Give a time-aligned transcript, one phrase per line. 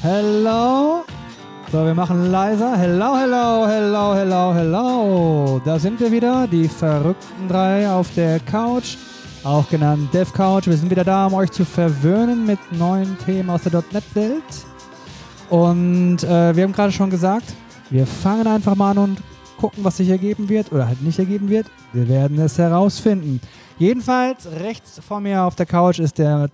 [0.00, 1.04] Hello.
[1.72, 2.76] So, wir machen leiser.
[2.78, 5.60] Hello, hello, hello, hello, hello.
[5.64, 8.96] Da sind wir wieder, die verrückten drei auf der Couch,
[9.44, 10.66] auch genannt Dev Couch.
[10.66, 14.42] Wir sind wieder da, um euch zu verwöhnen mit neuen Themen aus der .NET-Welt.
[15.50, 17.52] Und äh, wir haben gerade schon gesagt,
[17.90, 19.18] wir fangen einfach mal an und
[19.58, 21.66] gucken, was sich ergeben wird oder halt nicht ergeben wird.
[21.92, 23.40] Wir werden es herausfinden.
[23.78, 26.48] Jedenfalls, rechts vor mir auf der Couch ist der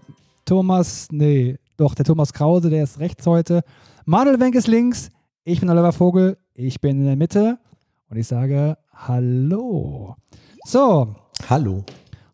[0.44, 3.62] Thomas, nee, doch, der Thomas Krause, der ist rechts heute.
[4.04, 5.10] Manuel Wenk ist links.
[5.44, 6.38] Ich bin Oliver Vogel.
[6.54, 7.58] Ich bin in der Mitte.
[8.10, 10.16] Und ich sage Hallo.
[10.64, 11.14] So.
[11.48, 11.84] Hallo.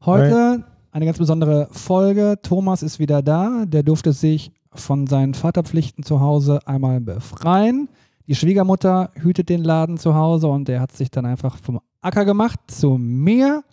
[0.05, 2.39] Heute eine ganz besondere Folge.
[2.43, 3.65] Thomas ist wieder da.
[3.67, 7.89] Der durfte sich von seinen Vaterpflichten zu Hause einmal befreien.
[8.31, 12.25] Die Schwiegermutter hütet den Laden zu Hause und er hat sich dann einfach vom Acker
[12.25, 13.65] gemacht zu mir.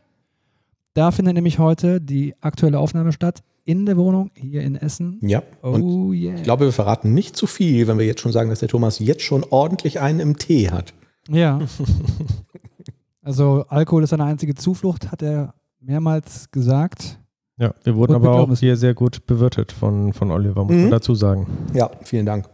[0.95, 5.19] Da findet nämlich heute die aktuelle Aufnahme statt in der Wohnung hier in Essen.
[5.21, 5.43] Ja.
[5.61, 6.33] Oh yeah.
[6.33, 8.97] Ich glaube, wir verraten nicht zu viel, wenn wir jetzt schon sagen, dass der Thomas
[8.97, 10.91] jetzt schon ordentlich einen im Tee hat.
[11.29, 11.59] Ja.
[13.21, 17.19] also Alkohol ist seine einzige Zuflucht, hat er mehrmals gesagt.
[17.59, 20.63] Ja, wir wurden Und wir aber glauben auch hier sehr gut bewirtet von, von Oliver,
[20.63, 20.81] muss Mhm.
[20.81, 21.45] man dazu sagen.
[21.75, 22.49] Ja, vielen Dank.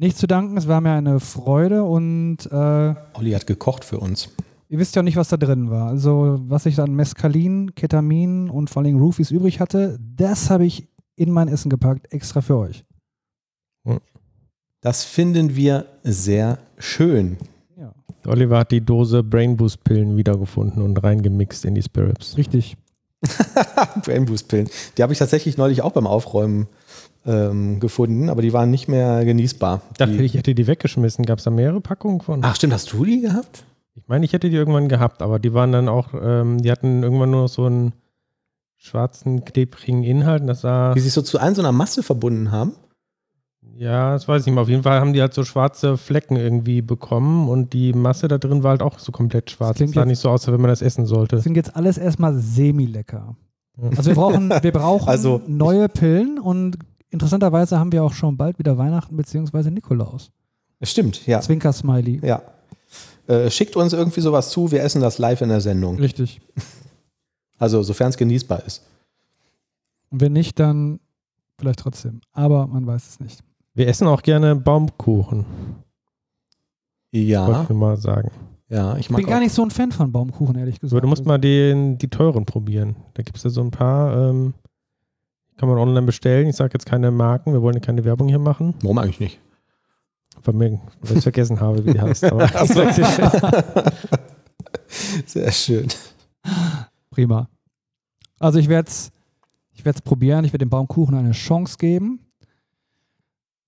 [0.00, 4.28] Nicht zu danken, es war mir eine Freude und äh, Olli hat gekocht für uns.
[4.68, 5.88] ihr wisst ja nicht, was da drin war.
[5.88, 10.86] Also was ich an Mescalin, Ketamin und vor allem Roofies übrig hatte, das habe ich
[11.16, 12.84] in mein Essen gepackt, extra für euch.
[14.80, 17.36] Das finden wir sehr schön.
[17.76, 17.92] Ja,
[18.26, 22.36] Oliver hat die Dose Brain Boost Pillen wiedergefunden und reingemixt in die Spirits.
[22.36, 22.76] richtig.
[24.04, 24.68] Brain Boost Pillen.
[24.96, 26.68] Die habe ich tatsächlich neulich auch beim Aufräumen
[27.26, 29.82] ähm, gefunden, aber die waren nicht mehr genießbar.
[29.92, 31.26] Ich dachte, Die, ich hätte die weggeschmissen.
[31.26, 32.44] Gab es da mehrere Packungen von?
[32.44, 33.64] ach stimmt, hast du die gehabt?
[33.94, 37.02] Ich meine, ich hätte die irgendwann gehabt, aber die waren dann auch, ähm, die hatten
[37.02, 37.92] irgendwann nur noch so einen
[38.76, 40.48] schwarzen, klebrigen Inhalt.
[40.48, 42.74] Das sah, Die sich so zu einer so einer Masse verbunden haben.
[43.78, 44.62] Ja, das weiß ich nicht mehr.
[44.62, 48.38] Auf jeden Fall haben die halt so schwarze Flecken irgendwie bekommen und die Masse da
[48.38, 49.76] drin war halt auch so komplett schwarz.
[49.76, 51.36] klingt Das sah jetzt- nicht so aus, als wenn man das essen sollte.
[51.36, 53.36] Das sind jetzt alles erstmal semi-lecker.
[53.96, 56.76] Also wir brauchen, wir brauchen Also- neue Pillen und
[57.10, 59.70] interessanterweise haben wir auch schon bald wieder Weihnachten bzw.
[59.70, 60.30] Nikolaus.
[60.82, 61.40] Stimmt, ja.
[61.40, 62.20] Zwinker-Smiley.
[62.26, 62.42] ja.
[63.26, 65.96] Äh, schickt uns irgendwie sowas zu, wir essen das live in der Sendung.
[65.98, 66.40] Richtig.
[67.60, 68.84] Also sofern es genießbar ist.
[70.10, 71.00] Und wenn nicht, dann
[71.58, 72.20] vielleicht trotzdem.
[72.32, 73.40] Aber man weiß es nicht.
[73.78, 75.76] Wir essen auch gerne Baumkuchen, wollte
[77.12, 78.32] Ja, ich nur mal sagen.
[78.68, 80.94] ja, ich Ich mag bin gar auch- nicht so ein Fan von Baumkuchen, ehrlich gesagt.
[80.94, 82.96] Aber du musst mal den, die teuren probieren.
[83.14, 84.54] Da gibt es ja so ein paar, ähm,
[85.58, 86.48] kann man online bestellen.
[86.48, 88.74] Ich sage jetzt keine Marken, wir wollen ja keine Werbung hier machen.
[88.82, 89.38] Warum eigentlich nicht?
[90.42, 92.24] Weil mir, weil ich vergessen habe, wie die heißt.
[92.24, 92.48] Aber.
[95.26, 95.86] Sehr schön.
[97.10, 97.48] Prima.
[98.40, 99.12] Also ich werde es
[99.72, 100.44] ich werd's probieren.
[100.44, 102.20] Ich werde dem Baumkuchen eine Chance geben.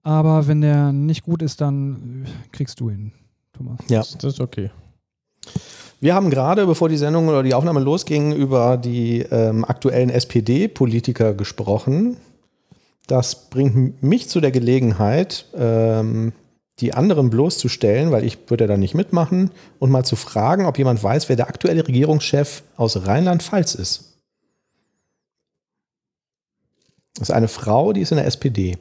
[0.03, 3.12] Aber wenn der nicht gut ist, dann äh, kriegst du ihn,
[3.53, 3.78] Thomas.
[3.88, 3.99] Ja.
[3.99, 4.71] das, das ist okay.
[6.00, 11.34] Wir haben gerade, bevor die Sendung oder die Aufnahme losging, über die ähm, aktuellen SPD-Politiker
[11.34, 12.16] gesprochen.
[13.06, 16.32] Das bringt mich zu der Gelegenheit, ähm,
[16.78, 21.03] die anderen bloßzustellen, weil ich würde da nicht mitmachen, und mal zu fragen, ob jemand
[21.03, 24.17] weiß, wer der aktuelle Regierungschef aus Rheinland-Pfalz ist.
[27.15, 28.78] Das ist eine Frau, die ist in der SPD.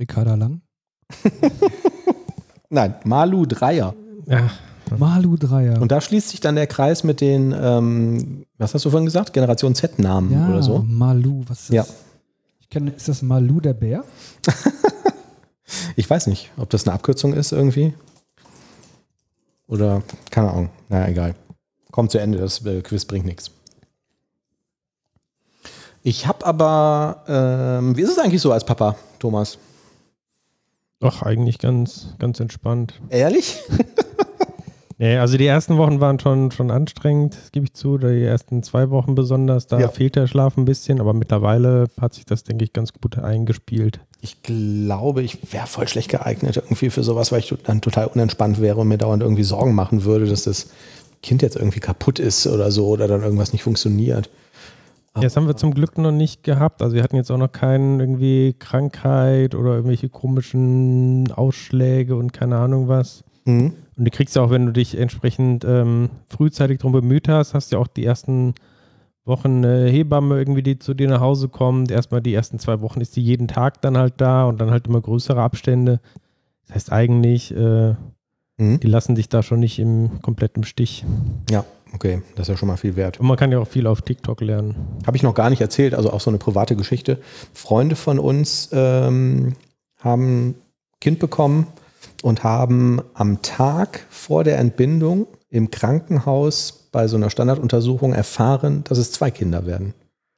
[0.00, 0.62] Ricarda Lang.
[2.70, 3.94] Nein, Malu Dreier.
[4.26, 4.50] Ja,
[4.96, 5.80] Malu Dreier.
[5.80, 9.32] Und da schließt sich dann der Kreis mit den, ähm, was hast du vorhin gesagt?
[9.32, 10.78] Generation Z-Namen ja, oder so.
[10.78, 11.74] Malu, was ist das?
[11.74, 11.86] Ja.
[12.60, 14.04] Ich kenn, ist das Malu der Bär?
[15.96, 17.94] Ich weiß nicht, ob das eine Abkürzung ist irgendwie.
[19.68, 20.70] Oder, keine Ahnung.
[20.88, 21.34] Naja, egal.
[21.92, 23.50] Kommt zu Ende, das äh, Quiz bringt nichts.
[26.02, 29.58] Ich habe aber, ähm, wie ist es eigentlich so als Papa, Thomas?
[31.00, 33.00] Doch, eigentlich ganz, ganz entspannt.
[33.10, 33.56] Ehrlich?
[35.02, 37.96] Nee, also die ersten Wochen waren schon, schon anstrengend, das gebe ich zu.
[37.96, 39.88] Die ersten zwei Wochen besonders, da Ja.
[39.88, 44.00] fehlt der Schlaf ein bisschen, aber mittlerweile hat sich das, denke ich, ganz gut eingespielt.
[44.20, 48.60] Ich glaube, ich wäre voll schlecht geeignet irgendwie für sowas, weil ich dann total unentspannt
[48.60, 50.68] wäre und mir dauernd irgendwie Sorgen machen würde, dass das
[51.22, 54.28] Kind jetzt irgendwie kaputt ist oder so oder dann irgendwas nicht funktioniert.
[55.16, 56.82] Ja, das haben wir zum Glück noch nicht gehabt.
[56.82, 62.58] Also wir hatten jetzt auch noch keine irgendwie Krankheit oder irgendwelche komischen Ausschläge und keine
[62.58, 63.24] Ahnung was.
[63.44, 63.72] Mhm.
[63.96, 67.72] Und du kriegst ja auch, wenn du dich entsprechend ähm, frühzeitig darum bemüht hast, hast
[67.72, 68.54] du ja auch die ersten
[69.24, 71.90] Wochen eine Hebamme irgendwie, die zu dir nach Hause kommt.
[71.90, 74.86] Erstmal die ersten zwei Wochen ist die jeden Tag dann halt da und dann halt
[74.86, 76.00] immer größere Abstände.
[76.66, 77.94] Das heißt eigentlich, äh,
[78.60, 78.78] Mhm.
[78.80, 81.04] Die lassen dich da schon nicht im komplett im Stich.
[81.50, 81.64] Ja,
[81.94, 83.20] okay, das ist ja schon mal viel wert.
[83.20, 84.74] Und man kann ja auch viel auf TikTok lernen.
[85.06, 87.18] Habe ich noch gar nicht erzählt, also auch so eine private Geschichte.
[87.52, 89.54] Freunde von uns ähm,
[89.98, 90.54] haben ein
[91.00, 91.66] Kind bekommen
[92.22, 98.98] und haben am Tag vor der Entbindung im Krankenhaus bei so einer Standarduntersuchung erfahren, dass
[98.98, 99.94] es zwei Kinder werden.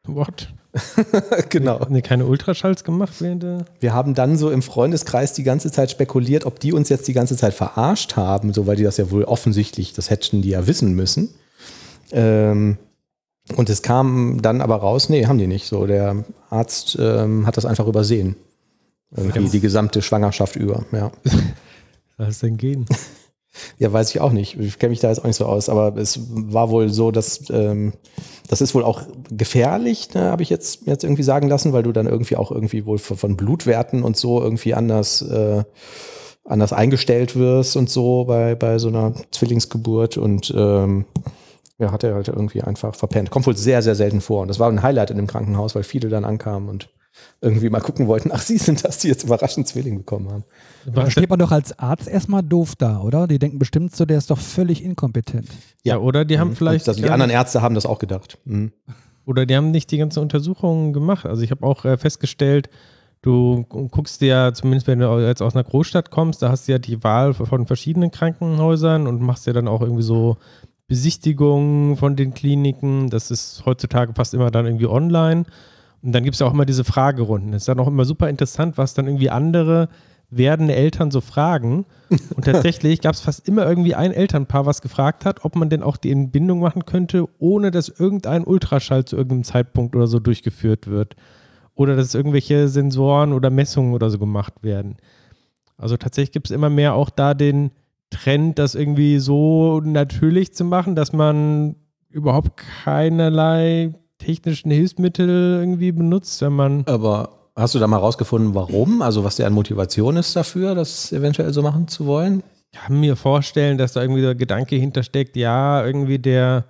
[0.06, 0.52] What?
[1.50, 1.80] genau.
[1.80, 3.64] Haben die keine Ultraschalls gemacht während der.
[3.80, 7.12] Wir haben dann so im Freundeskreis die ganze Zeit spekuliert, ob die uns jetzt die
[7.12, 10.66] ganze Zeit verarscht haben, so weil die das ja wohl offensichtlich, das hätten die ja
[10.66, 11.34] wissen müssen.
[12.12, 12.78] Ähm,
[13.56, 15.66] und es kam dann aber raus, nee, haben die nicht.
[15.66, 18.36] So, der Arzt ähm, hat das einfach übersehen.
[19.14, 21.10] Irgendwie die gesamte Schwangerschaft über, ja.
[22.16, 22.86] Was denn gehen?
[23.76, 24.58] Ja, weiß ich auch nicht.
[24.58, 27.50] Ich kenne mich da jetzt auch nicht so aus, aber es war wohl so, dass
[27.50, 27.92] ähm,
[28.48, 31.92] das ist wohl auch gefährlich, ne, habe ich jetzt, jetzt irgendwie sagen lassen, weil du
[31.92, 35.64] dann irgendwie auch irgendwie wohl von von Blutwerten und so irgendwie anders, äh,
[36.44, 41.04] anders eingestellt wirst und so bei, bei so einer Zwillingsgeburt und ähm,
[41.82, 43.30] ja, hat er halt irgendwie einfach verpennt.
[43.30, 44.42] Kommt wohl sehr, sehr selten vor.
[44.42, 46.88] Und das war ein Highlight in dem Krankenhaus, weil viele dann ankamen und
[47.42, 50.44] irgendwie mal gucken wollten, ach, sie sind das, die jetzt überraschend Zwilling bekommen haben.
[50.86, 53.26] Da steht man doch als Arzt erstmal doof da, oder?
[53.26, 55.48] Die denken bestimmt so, der ist doch völlig inkompetent.
[55.82, 56.56] Ja, oder die haben Mhm.
[56.56, 56.88] vielleicht.
[56.88, 58.38] Also die anderen Ärzte haben das auch gedacht.
[58.44, 58.72] Mhm.
[59.26, 61.26] Oder die haben nicht die ganzen Untersuchungen gemacht.
[61.26, 62.70] Also ich habe auch äh, festgestellt,
[63.20, 66.72] du guckst dir ja, zumindest wenn du jetzt aus einer Großstadt kommst, da hast du
[66.72, 70.38] ja die Wahl von verschiedenen Krankenhäusern und machst ja dann auch irgendwie so
[70.92, 73.08] Besichtigungen von den Kliniken.
[73.08, 75.44] Das ist heutzutage fast immer dann irgendwie online.
[76.02, 77.52] Und dann gibt es ja auch immer diese Fragerunden.
[77.52, 79.88] Das ist dann auch immer super interessant, was dann irgendwie andere
[80.28, 81.86] werdende Eltern so fragen.
[82.36, 85.82] Und tatsächlich gab es fast immer irgendwie ein Elternpaar, was gefragt hat, ob man denn
[85.82, 90.88] auch die Entbindung machen könnte, ohne dass irgendein Ultraschall zu irgendeinem Zeitpunkt oder so durchgeführt
[90.88, 91.16] wird.
[91.74, 94.98] Oder dass irgendwelche Sensoren oder Messungen oder so gemacht werden.
[95.78, 97.70] Also tatsächlich gibt es immer mehr auch da den
[98.12, 101.74] Trend, das irgendwie so natürlich zu machen, dass man
[102.10, 109.02] überhaupt keinerlei technischen Hilfsmittel irgendwie benutzt, wenn man Aber hast du da mal rausgefunden, warum?
[109.02, 112.42] Also was deren Motivation ist dafür, das eventuell so machen zu wollen?
[112.74, 116.64] kann mir vorstellen, dass da irgendwie der Gedanke hintersteckt, ja, irgendwie der,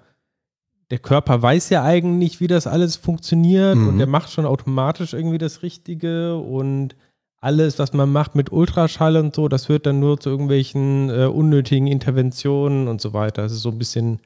[0.91, 3.88] der Körper weiß ja eigentlich, wie das alles funktioniert Mhm.
[3.88, 6.97] und der macht schon automatisch irgendwie das Richtige und
[7.43, 11.27] alles, was man macht mit Ultraschall und so, das führt dann nur zu irgendwelchen äh,
[11.27, 13.43] unnötigen Interventionen und so weiter.
[13.43, 14.21] Das ist so ein bisschen,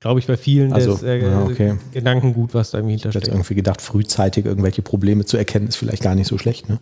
[0.00, 1.76] glaube ich, bei vielen Also, des äh, ja, okay.
[1.92, 3.34] Gedankengut, was da irgendwie Ich hätte hintersteckt.
[3.36, 6.68] irgendwie gedacht, frühzeitig irgendwelche Probleme zu erkennen, ist vielleicht gar nicht so schlecht.
[6.68, 6.78] Ne?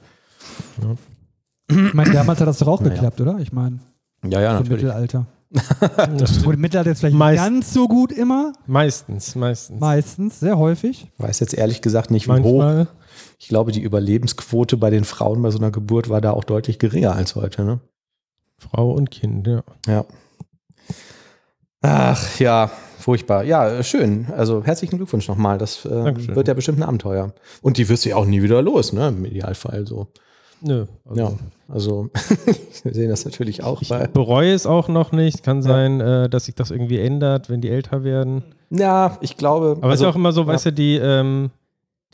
[1.68, 2.94] Ich meine, damals hat das doch auch Naja.
[2.94, 3.38] geklappt, oder?
[3.40, 3.80] Ich meine,
[4.24, 4.82] Ja, ja, im natürlich.
[4.84, 5.26] Mittelalter.
[6.44, 9.80] Gut, im Mittelalter jetzt vielleicht Meist- nicht ganz so gut immer, meistens, meistens.
[9.80, 11.06] meistens, sehr häufig.
[11.18, 12.86] Weiß jetzt ehrlich gesagt nicht, wie hoch.
[13.38, 16.78] Ich glaube, die Überlebensquote bei den Frauen bei so einer Geburt war da auch deutlich
[16.78, 17.64] geringer als heute.
[17.64, 17.80] Ne?
[18.58, 19.62] Frau und Kind, ja.
[19.86, 20.04] Ja.
[21.82, 23.44] Ach ja, furchtbar.
[23.44, 24.26] Ja, äh, schön.
[24.34, 25.58] Also herzlichen Glückwunsch nochmal.
[25.58, 27.32] Das äh, wird ja bestimmt ein Abenteuer.
[27.62, 29.08] Und die wirst du ja auch nie wieder los, ne?
[29.08, 30.08] Im Idealfall so.
[30.62, 30.86] Nö.
[31.04, 31.20] Also.
[31.20, 31.32] Ja.
[31.68, 32.10] Also
[32.84, 35.42] wir sehen das natürlich auch Ich bereue es auch noch nicht.
[35.42, 38.42] Kann sein, äh, dass sich das irgendwie ändert, wenn die älter werden.
[38.70, 39.76] Ja, ich glaube.
[39.80, 40.46] Aber es ist also, auch immer so, ja.
[40.48, 41.50] weißt du, die, ähm,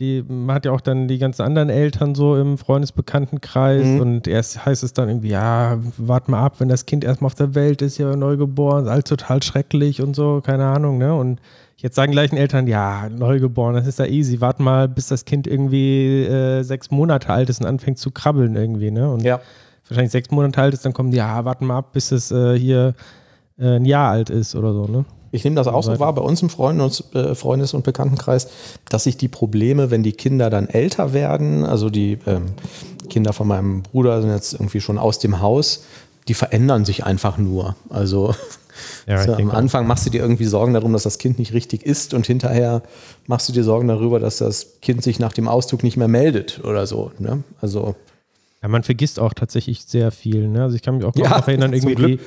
[0.00, 4.00] die, man hat ja auch dann die ganzen anderen Eltern so im Freundesbekanntenkreis Mhm.
[4.00, 7.34] und erst heißt es dann irgendwie, ja, wart mal ab, wenn das Kind erstmal auf
[7.34, 11.14] der Welt ist, ja neugeboren, alles total schrecklich und so, keine Ahnung, ne?
[11.14, 11.40] Und
[11.76, 15.46] jetzt sagen gleichen Eltern, ja, neugeboren, das ist ja easy, wart mal, bis das Kind
[15.46, 19.10] irgendwie äh, sechs Monate alt ist und anfängt zu krabbeln irgendwie, ne?
[19.10, 19.40] Und Ja.
[19.88, 22.58] wahrscheinlich sechs Monate alt ist, dann kommen die, ja, warten mal ab, bis es äh,
[22.58, 22.94] hier
[23.58, 25.05] äh, ein Jahr alt ist oder so, ne?
[25.32, 28.48] Ich nehme das auch so wahr bei uns im Freundes, äh, Freundes- und Bekanntenkreis,
[28.89, 32.46] dass sich die Probleme, wenn die Kinder dann älter werden, also die ähm,
[33.08, 35.84] Kinder von meinem Bruder sind jetzt irgendwie schon aus dem Haus,
[36.29, 37.74] die verändern sich einfach nur.
[37.89, 38.34] Also
[39.06, 41.84] Ja, so, am Anfang machst du dir irgendwie Sorgen darum, dass das Kind nicht richtig
[41.84, 42.82] isst und hinterher
[43.27, 46.60] machst du dir Sorgen darüber, dass das Kind sich nach dem Auszug nicht mehr meldet
[46.65, 47.10] oder so.
[47.19, 47.43] Ne?
[47.60, 47.94] Also
[48.62, 50.48] Ja, man vergisst auch tatsächlich sehr viel.
[50.48, 50.62] Ne?
[50.62, 52.20] Also ich kann mich auch Ja, noch erinnern, irgendwie Glück.
[52.20, 52.24] die,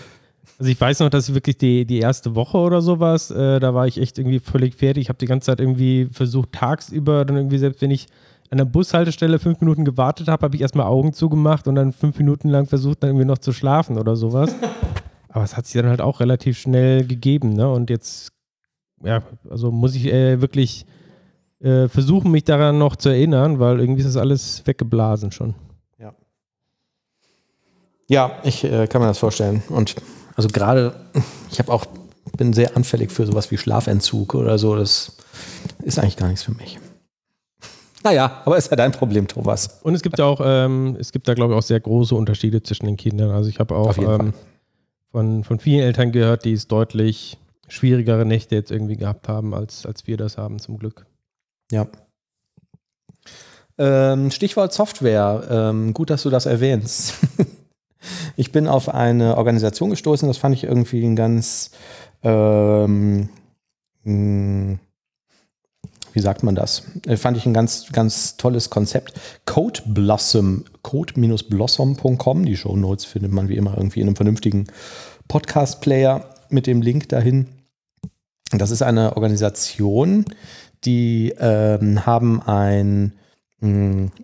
[0.57, 3.73] also ich weiß noch, dass ich wirklich die, die erste Woche oder sowas, äh, da
[3.73, 5.03] war ich echt irgendwie völlig fertig.
[5.03, 8.07] Ich habe die ganze Zeit irgendwie versucht, tagsüber dann irgendwie, selbst wenn ich
[8.51, 12.17] an der Bushaltestelle fünf Minuten gewartet habe, habe ich erstmal Augen zugemacht und dann fünf
[12.17, 14.55] Minuten lang versucht, dann irgendwie noch zu schlafen oder sowas.
[15.29, 17.69] Aber es hat sich dann halt auch relativ schnell gegeben, ne?
[17.69, 18.31] Und jetzt,
[19.03, 20.85] ja, also muss ich äh, wirklich
[21.59, 25.55] äh, versuchen, mich daran noch zu erinnern, weil irgendwie ist das alles weggeblasen schon.
[28.07, 29.63] ja, ich äh, kann mir das vorstellen.
[29.69, 29.95] Und
[30.35, 30.95] also gerade,
[31.51, 31.85] ich habe auch,
[32.37, 34.75] bin sehr anfällig für sowas wie Schlafentzug oder so.
[34.75, 35.15] Das
[35.83, 36.79] ist eigentlich gar nichts für mich.
[38.03, 39.79] Naja, aber ist ja dein Problem, Thomas.
[39.81, 42.61] Und es gibt ja auch, ähm, es gibt da glaube ich auch sehr große Unterschiede
[42.61, 43.31] zwischen den Kindern.
[43.31, 44.33] Also ich habe auch ähm,
[45.11, 49.87] von, von vielen Eltern gehört, die es deutlich schwierigere Nächte jetzt irgendwie gehabt haben, als,
[49.87, 51.07] als wir das haben, zum Glück.
[51.71, 51.87] Ja.
[53.77, 55.43] Ähm, Stichwort Software.
[55.49, 57.15] Ähm, gut, dass du das erwähnst.
[58.35, 61.71] ich bin auf eine Organisation gestoßen, das fand ich irgendwie ein ganz,
[62.23, 63.29] ähm,
[64.03, 64.77] mh,
[66.15, 66.83] wie sagt man das?
[67.05, 69.19] Äh, fand ich ein ganz, ganz tolles Konzept.
[69.45, 72.45] Code Blossom, code-blossom.com.
[72.45, 74.67] Die Show Notes findet man wie immer irgendwie in einem vernünftigen
[75.27, 77.47] Podcast-Player mit dem Link dahin.
[78.51, 80.23] Das ist eine Organisation,
[80.85, 83.13] die ähm, haben ein,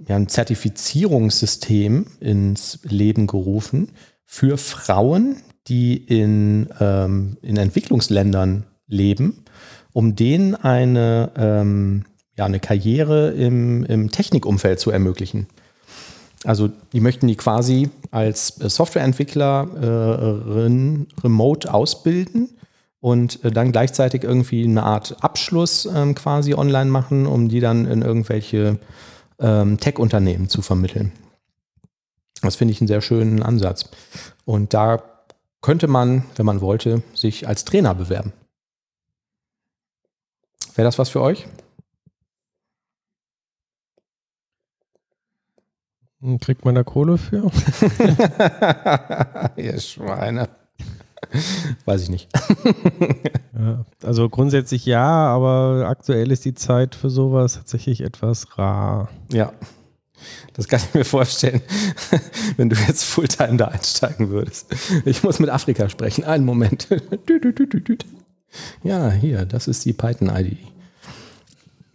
[0.08, 3.90] ja, ein Zertifizierungssystem ins Leben gerufen
[4.26, 9.44] für Frauen, die in, ähm, in Entwicklungsländern leben,
[9.94, 12.06] um denen eine, ähm,
[12.38, 15.48] ja, eine Karriere im, im Technikumfeld zu ermöglichen.
[16.44, 22.50] Also die möchten die quasi als Softwareentwicklerin remote ausbilden
[23.00, 27.86] und äh, dann gleichzeitig irgendwie eine Art Abschluss ähm, quasi online machen, um die dann
[27.86, 28.80] in irgendwelche
[29.42, 31.12] ähm, Tech-Unternehmen zu vermitteln.
[32.42, 33.90] Das finde ich einen sehr schönen Ansatz.
[34.46, 35.04] Und da
[35.62, 38.34] könnte man, wenn man wollte, sich als Trainer bewerben.
[40.76, 41.48] Wäre das was für euch?
[46.40, 47.42] Kriegt man da Kohle für?
[49.56, 50.61] Ihr Schweine.
[51.86, 52.30] Weiß ich nicht.
[53.58, 59.10] ja, also grundsätzlich ja, aber aktuell ist die Zeit für sowas tatsächlich etwas rar.
[59.32, 59.54] Ja.
[60.54, 61.62] Das kann ich mir vorstellen,
[62.58, 64.68] wenn du jetzt Fulltime da einsteigen würdest.
[65.06, 66.24] Ich muss mit Afrika sprechen.
[66.24, 66.88] Einen Moment.
[68.84, 70.58] Ja, hier, das ist die Python-IDE.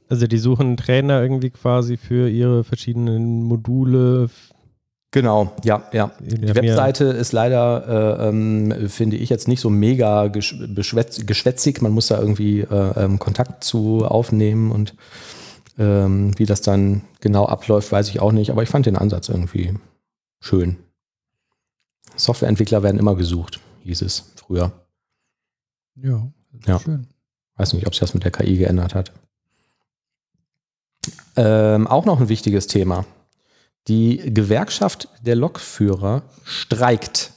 [0.09, 4.31] Also die suchen Trainer irgendwie quasi für ihre verschiedenen Module.
[5.17, 6.11] Genau, ja, ja.
[6.21, 11.81] Die Webseite ist leider, äh, ähm, finde ich, jetzt nicht so mega geschwätzig.
[11.81, 14.95] Man muss da irgendwie äh, ähm, Kontakt zu aufnehmen und
[15.79, 18.51] ähm, wie das dann genau abläuft, weiß ich auch nicht.
[18.51, 19.73] Aber ich fand den Ansatz irgendwie
[20.39, 20.77] schön.
[22.15, 24.71] Softwareentwickler werden immer gesucht, hieß es früher.
[25.95, 26.79] Ja, das ist Ja.
[26.79, 27.07] schön.
[27.57, 29.13] Weiß nicht, ob sich das mit der KI geändert hat.
[31.37, 33.07] Ähm, auch noch ein wichtiges Thema.
[33.89, 37.33] Die Gewerkschaft der Lokführer streikt.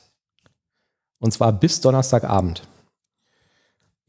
[1.19, 2.63] Und zwar bis Donnerstagabend.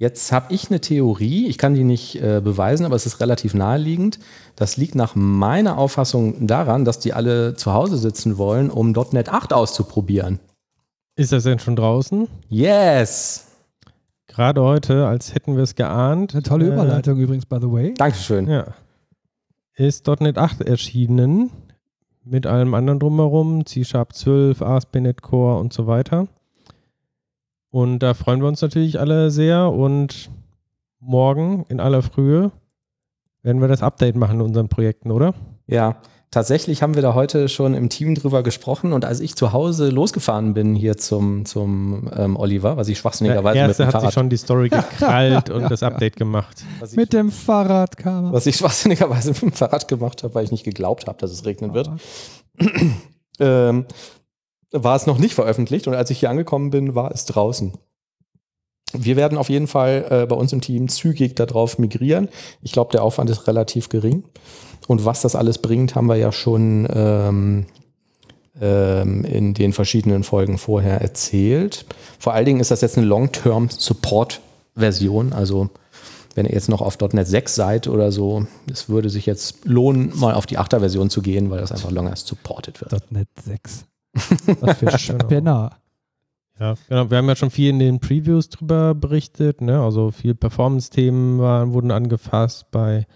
[0.01, 3.53] Jetzt habe ich eine Theorie, ich kann die nicht äh, beweisen, aber es ist relativ
[3.53, 4.19] naheliegend.
[4.57, 9.29] Das liegt nach meiner Auffassung daran, dass die alle zu Hause sitzen wollen, um .NET
[9.29, 10.39] 8 auszuprobieren.
[11.17, 12.29] Ist das denn schon draußen?
[12.49, 13.49] Yes!
[14.27, 16.33] Gerade heute, als hätten wir es geahnt.
[16.33, 17.93] Eine tolle äh, Überleitung übrigens, by the way.
[17.93, 18.49] Dankeschön.
[18.49, 18.69] Ja.
[19.75, 21.51] Ist .NET 8 erschienen.
[22.25, 23.65] Mit allem anderen drumherum.
[23.65, 26.29] C-Sharp 12, ASP.NET Core und so weiter.
[27.71, 29.71] Und da freuen wir uns natürlich alle sehr.
[29.71, 30.31] Und
[30.99, 32.53] morgen in aller Frühe
[33.43, 35.35] werden wir das Update machen in unseren Projekten, oder?
[35.67, 35.97] Ja,
[36.31, 39.89] tatsächlich haben wir da heute schon im Team drüber gesprochen und als ich zu Hause
[39.89, 44.15] losgefahren bin hier zum, zum ähm, Oliver, was ich schwachsinnigerweise mit dem hat sich Fahrrad,
[44.15, 46.65] schon die Story gekrallt und das Update gemacht.
[46.79, 48.33] was ich, Mit dem Fahrrad kam er.
[48.33, 51.45] was ich schwachsinnigerweise mit dem Fahrrad gemacht habe, weil ich nicht geglaubt habe, dass es
[51.45, 51.91] regnen wird,
[53.41, 53.87] ähm,
[54.73, 57.73] war es noch nicht veröffentlicht und als ich hier angekommen bin, war es draußen.
[58.93, 62.29] Wir werden auf jeden Fall äh, bei uns im Team zügig darauf migrieren.
[62.61, 64.25] Ich glaube, der Aufwand ist relativ gering.
[64.91, 67.67] Und was das alles bringt, haben wir ja schon ähm,
[68.61, 71.87] ähm, in den verschiedenen Folgen vorher erzählt.
[72.19, 75.33] Vor allen Dingen ist das jetzt eine Long-Term-Support-Version.
[75.33, 75.71] Also
[76.35, 80.13] wenn ihr jetzt noch auf .NET 6 seid oder so, es würde sich jetzt lohnen,
[80.17, 83.13] mal auf die 8er Version zu gehen, weil das einfach longer supported wird.
[83.13, 83.85] .NET 6.
[84.61, 85.77] Was für Spinner.
[86.59, 87.09] Ja, genau.
[87.13, 89.61] Wir haben ja schon viel in den Previews drüber berichtet.
[89.61, 89.81] Ne?
[89.81, 92.73] Also viel Performance-Themen wurden angefasst.
[92.73, 93.07] Bei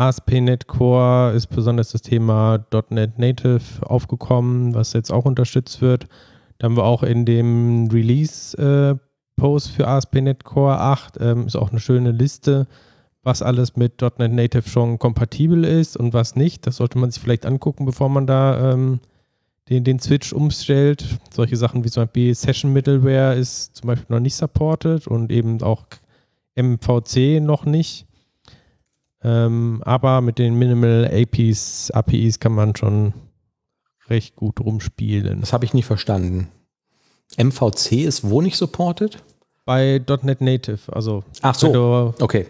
[0.00, 6.06] ASP.NET Core ist besonders das Thema .NET Native aufgekommen, was jetzt auch unterstützt wird.
[6.56, 11.80] Da haben wir auch in dem Release-Post für ASP.NET Core 8 ähm, ist auch eine
[11.80, 12.66] schöne Liste,
[13.24, 16.66] was alles mit .NET Native schon kompatibel ist und was nicht.
[16.66, 19.00] Das sollte man sich vielleicht angucken, bevor man da ähm,
[19.68, 21.04] den, den Switch umstellt.
[21.30, 25.62] Solche Sachen wie zum Beispiel Session Middleware ist zum Beispiel noch nicht supported und eben
[25.62, 25.84] auch
[26.56, 28.06] MVC noch nicht.
[29.22, 33.12] Ähm, aber mit den Minimal APIs, APIs kann man schon
[34.08, 35.40] recht gut rumspielen.
[35.40, 36.48] Das habe ich nicht verstanden.
[37.36, 39.22] MVC ist wo nicht supported?
[39.64, 42.14] Bei .NET Native, also Ach so.
[42.18, 42.46] Okay.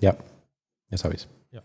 [0.00, 0.14] Ja.
[0.90, 1.28] Jetzt habe ich es.
[1.50, 1.62] Ja.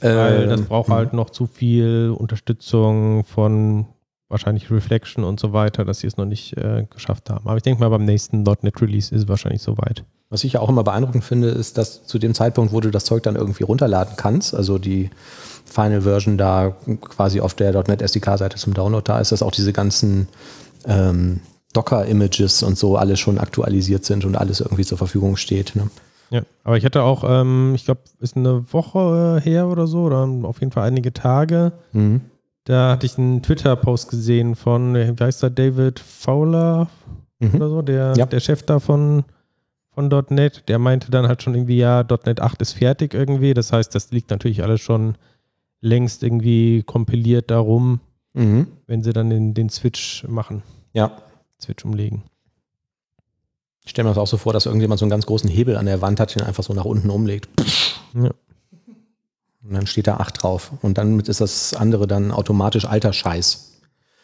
[0.00, 3.86] weil das Ähm, braucht halt noch zu viel Unterstützung von
[4.28, 7.46] wahrscheinlich Reflection und so weiter, dass sie es noch nicht äh, geschafft haben.
[7.46, 10.04] Aber ich denke mal, beim nächsten .NET Release ist es wahrscheinlich soweit.
[10.34, 13.04] Was ich ja auch immer beeindruckend finde, ist, dass zu dem Zeitpunkt, wo du das
[13.04, 15.10] Zeug dann irgendwie runterladen kannst, also die
[15.64, 19.72] Final Version da quasi auf der .NET SDK-Seite zum Download da ist, dass auch diese
[19.72, 20.26] ganzen
[20.86, 21.38] ähm,
[21.72, 25.76] Docker-Images und so alles schon aktualisiert sind und alles irgendwie zur Verfügung steht.
[25.76, 25.88] Ne?
[26.30, 30.28] Ja, aber ich hatte auch, ähm, ich glaube, ist eine Woche her oder so, oder
[30.42, 31.70] auf jeden Fall einige Tage.
[31.92, 32.22] Mhm.
[32.64, 36.88] Da hatte ich einen Twitter-Post gesehen von, wie heißt der, David Fowler
[37.38, 37.54] Mhm.
[37.54, 38.26] oder so, der, Ja.
[38.26, 39.22] der Chef da von,
[39.94, 40.64] von .NET.
[40.68, 43.54] Der meinte dann halt schon irgendwie, ja, .NET 8 ist fertig irgendwie.
[43.54, 45.16] Das heißt, das liegt natürlich alles schon
[45.80, 48.00] längst irgendwie kompiliert darum,
[48.36, 48.66] Mhm.
[48.86, 51.12] wenn sie dann den, den Switch machen, Ja.
[51.62, 52.22] Switch umlegen.
[53.84, 55.86] Ich stelle mir das auch so vor, dass irgendjemand so einen ganz großen Hebel an
[55.86, 57.48] der Wand hat, den einfach so nach unten umlegt.
[58.14, 58.30] Ja.
[59.62, 60.72] Und dann steht da 8 drauf.
[60.82, 63.72] Und dann ist das andere dann automatisch alter Scheiß.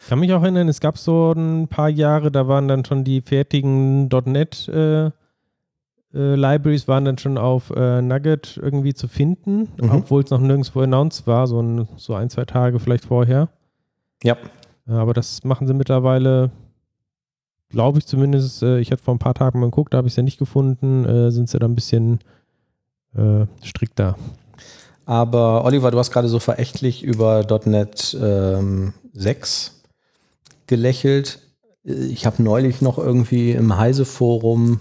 [0.01, 3.03] Ich kann mich auch erinnern, es gab so ein paar Jahre, da waren dann schon
[3.03, 5.11] die fertigen .NET äh,
[6.13, 9.91] äh, Libraries waren dann schon auf äh, Nugget irgendwie zu finden, Mhm.
[9.91, 13.49] obwohl es noch nirgendwo announced war, so ein, so ein, zwei Tage vielleicht vorher.
[14.23, 14.37] Ja.
[14.87, 16.49] Ja, aber das machen sie mittlerweile,
[17.69, 20.13] glaube ich zumindest, äh, ich hatte vor ein paar Tagen mal geguckt, da habe ich
[20.13, 22.19] es ja nicht gefunden, äh, sind sie da ein bisschen
[23.15, 24.17] äh, strikter.
[25.05, 29.81] Aber Oliver, du hast gerade so verächtlich über .NET ähm, 6
[30.67, 31.39] gelächelt.
[31.83, 34.79] Ich habe neulich noch irgendwie im Heise-Forum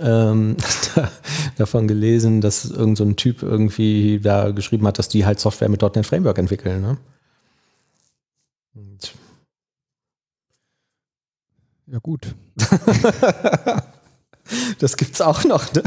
[0.00, 0.56] ähm,
[0.94, 1.10] da,
[1.56, 5.68] davon gelesen, dass irgend so ein Typ irgendwie da geschrieben hat, dass die halt Software
[5.68, 6.80] mit .NET Framework entwickeln.
[6.82, 6.98] Ne?
[11.86, 12.34] Ja, gut.
[14.78, 15.72] Das gibt's auch noch.
[15.74, 15.82] Ne?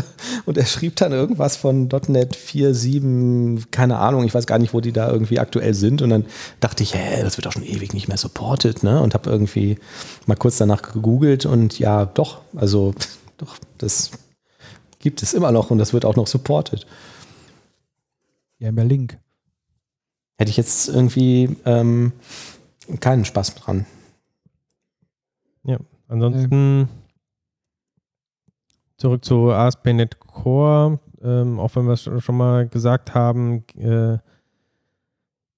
[0.46, 4.82] Und er schrieb dann irgendwas von .NET 4.7, keine Ahnung, ich weiß gar nicht, wo
[4.82, 6.02] die da irgendwie aktuell sind.
[6.02, 6.26] Und dann
[6.60, 9.02] dachte ich, hä, das wird doch schon ewig nicht mehr supported, ne?
[9.02, 9.78] Und habe irgendwie
[10.26, 12.94] mal kurz danach gegoogelt und ja, doch, also
[13.42, 14.12] doch, das
[15.00, 16.86] gibt es immer noch und das wird auch noch supported.
[18.60, 19.18] Ja, mehr Link.
[20.38, 22.14] Hätte ich jetzt irgendwie ähm,
[23.00, 23.86] keinen Spaß dran.
[26.12, 26.90] Ansonsten
[28.98, 34.18] zurück zu ASP.NET Core, ähm, auch wenn wir es schon mal gesagt haben, äh,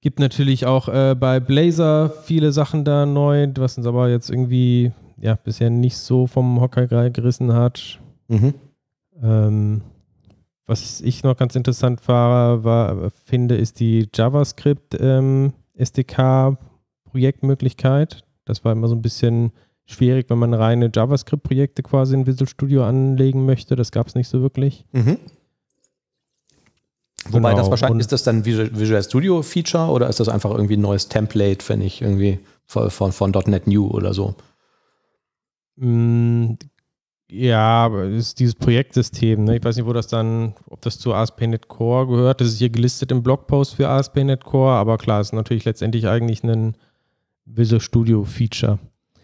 [0.01, 4.91] gibt natürlich auch äh, bei Blazor viele Sachen da neu, was uns aber jetzt irgendwie
[5.23, 7.99] ja bisher nicht so vom Hocker ge- gerissen hat.
[8.27, 8.53] Mhm.
[9.21, 9.81] Ähm,
[10.65, 16.57] was ich noch ganz interessant war, war finde, ist die JavaScript ähm, SDK
[17.05, 18.23] Projektmöglichkeit.
[18.45, 19.51] Das war immer so ein bisschen
[19.85, 23.75] schwierig, wenn man reine JavaScript-Projekte quasi in Visual Studio anlegen möchte.
[23.75, 24.85] Das gab es nicht so wirklich.
[24.93, 25.17] Mhm.
[27.29, 27.61] Wobei Genau.
[27.61, 30.75] das wahrscheinlich, Und- ist das dann Visual Visual Studio Feature oder ist das einfach irgendwie
[30.75, 34.35] ein neues Template, wenn ich irgendwie von, von, von .NET New oder so?
[35.75, 36.53] Mm,
[37.29, 39.43] Ja, aber es ist dieses Projektsystem.
[39.43, 39.57] Ne?
[39.57, 42.41] Ich weiß nicht, wo das dann, ob das zu ASP.NET Core gehört.
[42.41, 46.07] Das ist hier gelistet im Blogpost für ASP.NET Core, aber klar, es ist natürlich letztendlich
[46.07, 46.75] eigentlich ein
[47.45, 48.77] Visual Studio Feature.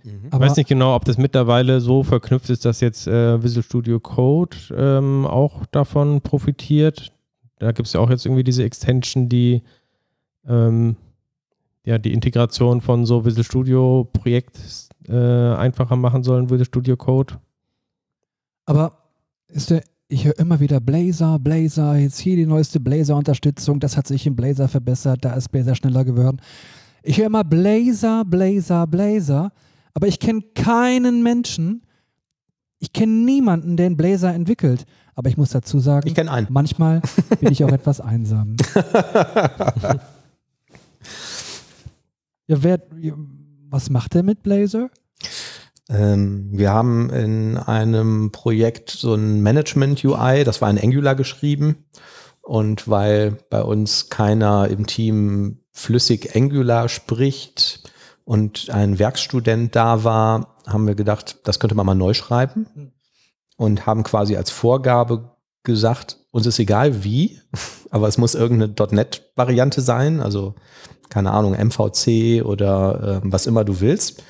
[0.03, 3.63] Ich Aber weiß nicht genau, ob das mittlerweile so verknüpft ist, dass jetzt äh, Visual
[3.63, 7.11] Studio Code ähm, auch davon profitiert.
[7.59, 9.61] Da gibt es ja auch jetzt irgendwie diese Extension, die
[10.47, 10.95] ähm,
[11.89, 14.59] ja die Integration von so Visual Studio Projekt
[15.07, 17.35] äh, einfacher machen sollen, Visual Studio Code.
[18.65, 18.93] Aber
[19.47, 24.07] ist der, ich höre immer wieder Blazor, Blazor, jetzt hier die neueste Blazor-Unterstützung, das hat
[24.07, 26.37] sich im Blazor verbessert, da ist Blazor schneller geworden.
[27.03, 29.51] Ich höre immer Blazor, Blazor, Blazor,
[29.93, 31.81] aber ich kenne keinen Menschen,
[32.77, 34.85] ich kenne niemanden, der einen Blazor entwickelt.
[35.15, 36.47] Aber ich muss dazu sagen, Ich kenne einen.
[36.49, 37.01] manchmal
[37.41, 38.55] bin ich auch etwas einsam.
[42.49, 42.81] ja, wer,
[43.69, 44.89] was macht er mit Blazor?
[45.87, 51.85] Ähm, wir haben in einem Projekt so ein Management-UI, das war in Angular geschrieben.
[52.41, 57.83] Und weil bei uns keiner im Team flüssig Angular spricht
[58.25, 62.91] und ein Werkstudent da war, haben wir gedacht, das könnte man mal neu schreiben.
[63.57, 67.39] Und haben quasi als Vorgabe gesagt, uns ist egal wie,
[67.91, 70.55] aber es muss irgendeine .NET-Variante sein, also
[71.09, 74.23] keine Ahnung, MVC oder ähm, was immer du willst.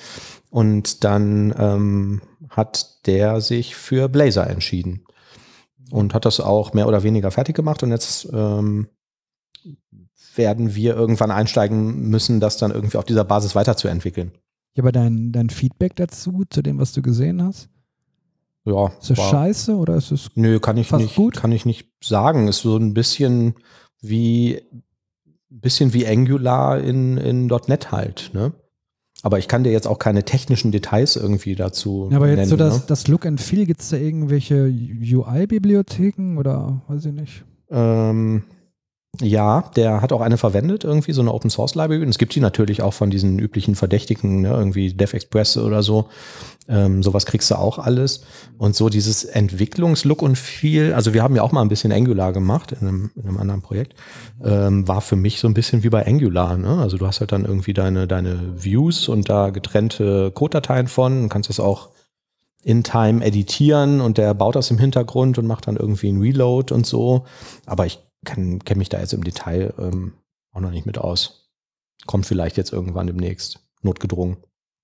[0.50, 5.04] Und dann ähm, hat der sich für Blazor entschieden
[5.92, 7.84] und hat das auch mehr oder weniger fertig gemacht.
[7.84, 8.88] Und jetzt ähm,
[10.36, 14.32] werden wir irgendwann einsteigen müssen, das dann irgendwie auf dieser Basis weiterzuentwickeln.
[14.76, 17.70] Ja, aber dein, dein Feedback dazu, zu dem, was du gesehen hast?
[18.66, 21.36] Ja, Ist das war- scheiße oder ist es Nö, kann ich nicht, gut?
[21.38, 22.48] kann ich nicht sagen.
[22.48, 23.56] Ist so ein bisschen
[24.02, 24.62] wie
[25.50, 28.32] bisschen wie Angular in, in .NET halt.
[28.34, 28.54] Ne?
[29.22, 32.50] Aber ich kann dir jetzt auch keine technischen Details irgendwie dazu Ja, aber jetzt nennen.
[32.50, 32.84] so das, ne?
[32.88, 37.44] das Look and Feel, gibt es da irgendwelche UI-Bibliotheken oder weiß ich nicht?
[37.70, 38.44] Ähm,
[39.22, 42.04] ja, der hat auch eine verwendet, irgendwie so eine Open Source Library.
[42.04, 46.10] Und es gibt die natürlich auch von diesen üblichen Verdächtigen, ne, irgendwie DevExpress oder so.
[46.68, 48.22] Ähm, sowas kriegst du auch alles.
[48.58, 52.32] Und so dieses Entwicklungslook und Feel, also wir haben ja auch mal ein bisschen Angular
[52.32, 53.96] gemacht in einem, in einem anderen Projekt,
[54.44, 56.58] ähm, war für mich so ein bisschen wie bei Angular.
[56.58, 56.80] Ne?
[56.80, 61.30] Also du hast halt dann irgendwie deine, deine Views und da getrennte Codedateien von und
[61.30, 61.90] kannst das auch
[62.64, 66.74] in Time editieren und der baut das im Hintergrund und macht dann irgendwie einen Reload
[66.74, 67.26] und so.
[67.66, 70.14] Aber ich kenne kenn mich da jetzt im Detail ähm,
[70.52, 71.50] auch noch nicht mit aus.
[72.06, 74.38] Kommt vielleicht jetzt irgendwann demnächst, notgedrungen.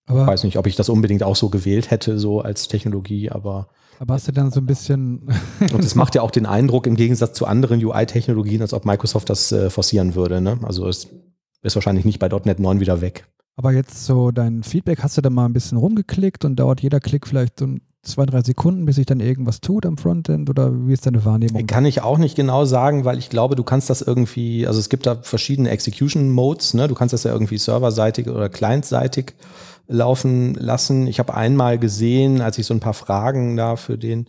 [0.07, 3.69] Aber, Weiß nicht, ob ich das unbedingt auch so gewählt hätte, so als Technologie, aber
[3.99, 5.29] aber hast du dann so ein bisschen,
[5.73, 9.29] und es macht ja auch den Eindruck im Gegensatz zu anderen UI-Technologien, als ob Microsoft
[9.29, 10.41] das äh, forcieren würde.
[10.41, 10.59] Ne?
[10.63, 11.07] Also es
[11.61, 13.27] ist wahrscheinlich nicht bei .NET 9 wieder weg.
[13.55, 16.99] Aber jetzt so dein Feedback, hast du da mal ein bisschen rumgeklickt und dauert jeder
[16.99, 17.67] Klick vielleicht so
[18.05, 21.65] zwei, drei Sekunden, bis sich dann irgendwas tut am Frontend oder wie ist deine Wahrnehmung?
[21.65, 24.89] Kann ich auch nicht genau sagen, weil ich glaube, du kannst das irgendwie, also es
[24.89, 26.87] gibt da verschiedene Execution Modes, ne?
[26.87, 29.33] Du kannst das ja irgendwie serverseitig oder clientseitig
[29.87, 31.07] laufen lassen.
[31.07, 34.27] Ich habe einmal gesehen, als ich so ein paar Fragen da für den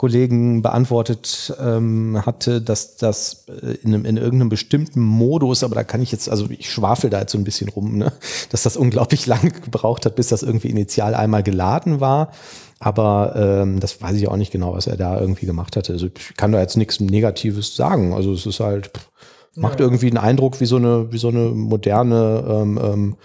[0.00, 5.84] Kollegen beantwortet ähm, hatte, dass das äh, in, einem, in irgendeinem bestimmten Modus, aber da
[5.84, 8.10] kann ich jetzt, also ich schwafel da jetzt so ein bisschen rum, ne?
[8.48, 12.32] dass das unglaublich lange gebraucht hat, bis das irgendwie initial einmal geladen war.
[12.78, 15.92] Aber ähm, das weiß ich auch nicht genau, was er da irgendwie gemacht hatte.
[15.92, 18.14] Also ich kann da jetzt nichts Negatives sagen.
[18.14, 19.10] Also es ist halt, pff,
[19.54, 23.16] macht irgendwie einen Eindruck wie so eine, wie so eine moderne ähm, ähm,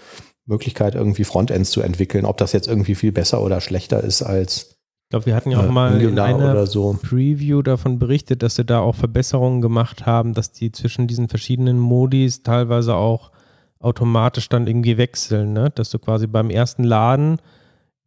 [0.44, 2.26] Möglichkeit, irgendwie Frontends zu entwickeln.
[2.26, 4.75] Ob das jetzt irgendwie viel besser oder schlechter ist als
[5.06, 6.98] Ich glaube, wir hatten ja auch mal in einer so.
[7.00, 11.78] Preview davon berichtet, dass sie da auch Verbesserungen gemacht haben, dass die zwischen diesen verschiedenen
[11.78, 13.30] Modis teilweise auch
[13.78, 15.70] automatisch dann irgendwie wechseln, ne?
[15.72, 17.38] dass du quasi beim ersten Laden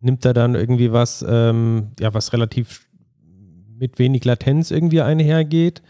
[0.02, 2.90] nimmt er dann irgendwie was, ähm, ja, was relativ
[3.78, 5.82] mit wenig Latenz irgendwie einhergeht.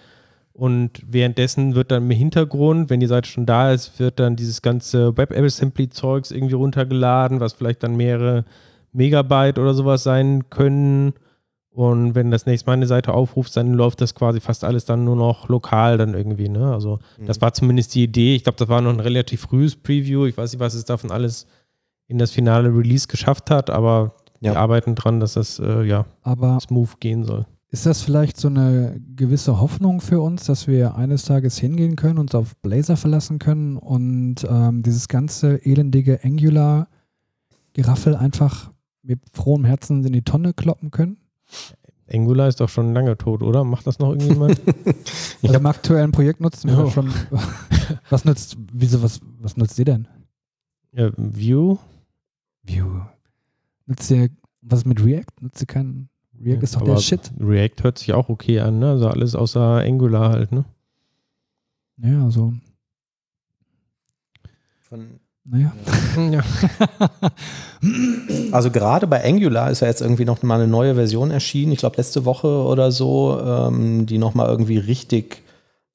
[0.54, 4.62] Und währenddessen wird dann im Hintergrund, wenn die Seite schon da ist, wird dann dieses
[4.62, 8.46] ganze WebAssembly-Zeugs irgendwie runtergeladen, was vielleicht dann mehrere
[8.94, 11.14] Megabyte oder sowas sein können.
[11.72, 15.06] Und wenn das nächste Mal eine Seite aufrufst, dann läuft das quasi fast alles dann
[15.06, 16.50] nur noch lokal dann irgendwie.
[16.50, 16.74] Ne?
[16.74, 18.36] Also das war zumindest die Idee.
[18.36, 20.26] Ich glaube, das war noch ein relativ frühes Preview.
[20.26, 21.46] Ich weiß nicht, was es davon alles
[22.08, 24.52] in das finale Release geschafft hat, aber Ja.
[24.52, 27.46] die arbeiten dran, dass das äh, ja Aber smooth gehen soll.
[27.70, 32.18] ist das vielleicht so eine gewisse Hoffnung für uns, dass wir eines Tages hingehen können,
[32.18, 38.72] uns auf Blazor verlassen können und ähm, dieses ganze elendige Angular-Geraffel einfach
[39.10, 41.18] mit frohem Herzen in die Tonne kloppen können?
[42.12, 43.64] Angular ist doch schon lange tot, oder?
[43.64, 44.62] Macht das noch irgendjemand?
[45.42, 46.84] Ich Also im aktuellen Projekt nutzen wir Ja.
[46.84, 47.14] das schon.
[48.10, 50.08] was nutzt, wieso, was, was nutzt ihr denn?
[50.92, 51.78] ja, View?
[52.64, 53.06] Vue.
[53.86, 54.30] Nutzt ihr,
[54.62, 55.42] was ist mit React?
[55.42, 57.32] Nutzt ihr keinen, React ist doch der Shit.
[57.40, 58.90] React hört sich auch okay an, ne?
[58.92, 60.66] Also alles außer Angular halt, ne?
[61.98, 62.54] Ja, also,
[64.82, 65.19] Von,
[65.50, 65.72] naja.
[66.32, 66.42] Ja.
[68.52, 71.80] Also gerade bei Angular ist ja jetzt irgendwie noch mal eine neue Version erschienen, ich
[71.80, 75.44] glaube letzte Woche oder so, ähm, die noch mal irgendwie richtig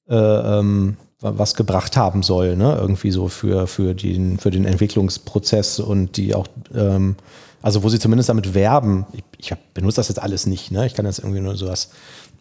[0.09, 2.75] äh, ähm, wa- was gebracht haben soll, ne?
[2.79, 7.15] Irgendwie so für, für, den, für den Entwicklungsprozess und die auch, ähm,
[7.61, 10.87] also wo sie zumindest damit werben, ich, ich hab, benutze das jetzt alles nicht, ne?
[10.87, 11.91] Ich kann jetzt irgendwie nur sowas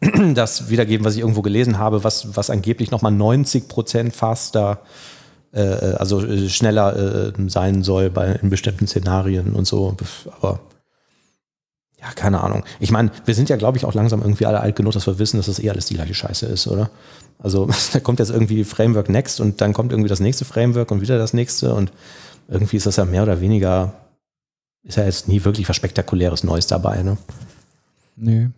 [0.35, 4.81] das wiedergeben, was ich irgendwo gelesen habe, was, was angeblich noch mal 90 Prozent faster
[5.61, 9.97] also äh, schneller äh, sein soll bei in bestimmten Szenarien und so.
[10.41, 10.61] Aber
[12.01, 12.65] ja, keine Ahnung.
[12.81, 15.19] Ich meine, wir sind ja, glaube ich, auch langsam irgendwie alle alt genug, dass wir
[15.19, 16.91] wissen, dass das eh alles die gleiche Scheiße ist, oder?
[17.39, 21.01] Also da kommt jetzt irgendwie Framework Next und dann kommt irgendwie das nächste Framework und
[21.01, 21.93] wieder das nächste und
[22.49, 23.95] irgendwie ist das ja mehr oder weniger,
[24.83, 27.17] ist ja jetzt nie wirklich was Spektakuläres Neues dabei, ne?
[28.17, 28.49] Nö.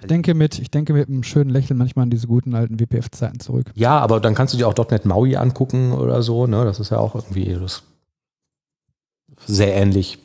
[0.00, 3.40] Ich denke mit, ich denke mit einem schönen Lächeln manchmal an diese guten alten WPF-Zeiten
[3.40, 3.72] zurück.
[3.74, 6.64] Ja, aber dann kannst du dir auch .NET MAUI angucken oder so, ne?
[6.64, 7.58] Das ist ja auch irgendwie
[9.46, 10.18] sehr ähnlich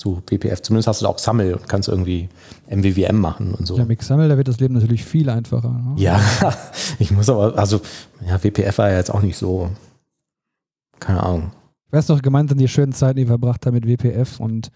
[0.00, 0.62] zu WPF.
[0.62, 2.28] Zumindest hast du da auch Sammel und kannst irgendwie
[2.68, 3.76] MWWM machen und so.
[3.76, 5.70] Ja, mit XAML, da wird das Leben natürlich viel einfacher.
[5.70, 5.94] Ne?
[5.96, 6.20] Ja,
[6.98, 7.80] ich muss aber, also,
[8.26, 9.70] ja, WPF war ja jetzt auch nicht so,
[10.98, 11.52] keine Ahnung.
[11.86, 14.70] Ich weiß noch gemeinsam die schönen Zeiten, die wir verbracht haben mit WPF und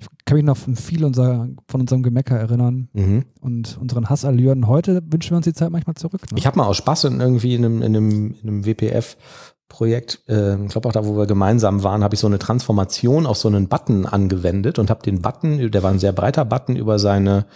[0.00, 3.24] ich kann mich noch von viel unser, von unserem Gemecker erinnern Mhm.
[3.40, 4.66] und unseren Hassallüren.
[4.66, 6.22] Heute wünschen wir uns die Zeit manchmal zurück.
[6.30, 6.38] Ne?
[6.38, 10.62] Ich habe mal aus Spaß in irgendwie in einem, in einem, in einem WPF-Projekt, äh,
[10.64, 13.48] ich glaube auch da, wo wir gemeinsam waren, habe ich so eine Transformation auf so
[13.48, 17.46] einen Button angewendet und habe den Button, der war ein sehr breiter Button, über seine,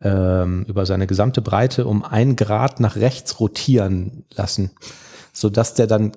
[0.00, 4.70] ähm, über seine gesamte Breite um ein Grad nach rechts rotieren lassen,
[5.32, 6.12] sodass der dann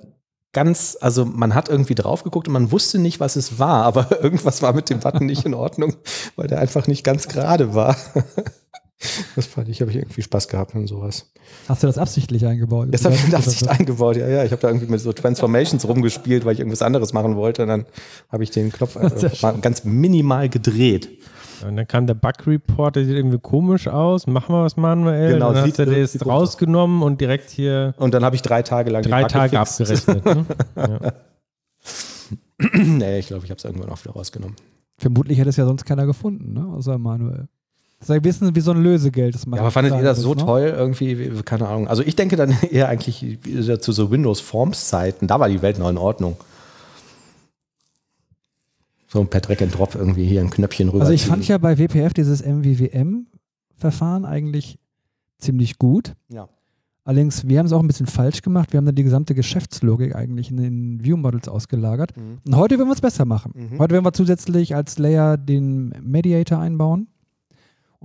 [0.56, 4.22] ganz, also man hat irgendwie drauf geguckt und man wusste nicht, was es war, aber
[4.24, 5.94] irgendwas war mit dem Button nicht in Ordnung,
[6.38, 7.96] weil der einfach nicht ganz gerade war.
[9.36, 11.30] Das fand ich, habe ich irgendwie Spaß gehabt an sowas.
[11.68, 12.88] Hast du das absichtlich eingebaut?
[12.92, 14.46] Das habe ich mit Absicht eingebaut, ja, ja.
[14.46, 17.64] Ich habe da irgendwie mit so Transformations rumgespielt, weil ich irgendwas anderes machen wollte.
[17.64, 17.86] Und dann
[18.32, 21.10] habe ich den Knopf einfach ganz minimal gedreht.
[21.68, 24.28] Und dann kam der Bug Report, der sieht irgendwie komisch aus.
[24.28, 25.34] Machen wir was manuell.
[25.34, 28.42] Genau, dann sieht hast du das gut rausgenommen und direkt hier Und dann habe ich
[28.42, 30.10] drei Tage lang drei Tage gefixt.
[30.10, 30.26] abgerechnet.
[30.26, 30.46] Ne?
[30.78, 31.14] Ja.
[32.74, 34.56] nee, ich glaube, ich habe es irgendwann auch wieder rausgenommen.
[34.98, 36.66] Vermutlich hätte es ja sonst keiner gefunden, ne?
[36.74, 37.48] außer Manuel.
[38.00, 39.36] Das ist ein bisschen wie so ein Lösegeld.
[39.36, 41.18] Das Ja, aber fandet ihr das so toll irgendwie?
[41.20, 41.88] Wie- Keine Ahnung.
[41.88, 43.40] Also ich denke dann eher eigentlich
[43.80, 45.28] zu so Windows Forms Zeiten.
[45.28, 46.38] Da war die Welt noch in Ordnung.
[49.08, 51.02] So per Drag and Drop irgendwie hier ein Knöpfchen rüber.
[51.02, 54.80] Also ich fand ja bei WPF dieses MWWM-Verfahren eigentlich
[55.38, 56.14] ziemlich gut.
[56.30, 56.50] Ja.
[57.04, 58.74] Allerdings, wir haben es auch ein bisschen falsch gemacht.
[58.74, 62.18] Wir haben dann die gesamte Geschäftslogik eigentlich in den View-Models ausgelagert.
[62.18, 62.40] Mhm.
[62.44, 63.52] Und heute werden wir es besser machen.
[63.54, 63.80] Mhm.
[63.80, 67.08] Heute werden wir zusätzlich als Layer den Mediator einbauen.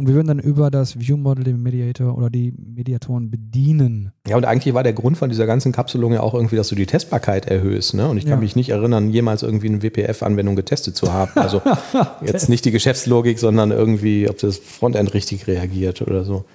[0.00, 4.12] Und wir würden dann über das View-Model den Mediator oder die Mediatoren bedienen.
[4.26, 6.74] Ja, und eigentlich war der Grund von dieser ganzen Kapselung ja auch irgendwie, dass du
[6.74, 7.92] die Testbarkeit erhöhst.
[7.92, 8.08] Ne?
[8.08, 8.38] Und ich kann Ja.
[8.38, 11.32] mich nicht erinnern, jemals irgendwie eine WPF-Anwendung getestet zu haben.
[11.34, 11.60] Also
[12.24, 16.46] jetzt nicht die Geschäftslogik, sondern irgendwie, ob das Frontend richtig reagiert oder so.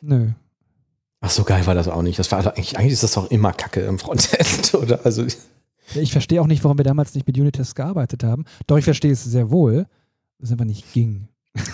[0.00, 0.28] Nö.
[1.20, 2.18] Ach, so geil war das auch nicht.
[2.18, 5.04] Das war eigentlich, eigentlich ist das doch immer Kacke im Frontend, oder?
[5.04, 5.26] Also
[5.94, 8.46] Ich verstehe auch nicht, warum wir damals nicht mit Unit-Tests gearbeitet haben.
[8.66, 9.84] Doch ich verstehe es sehr wohl,
[10.42, 11.28] es einfach nicht ging.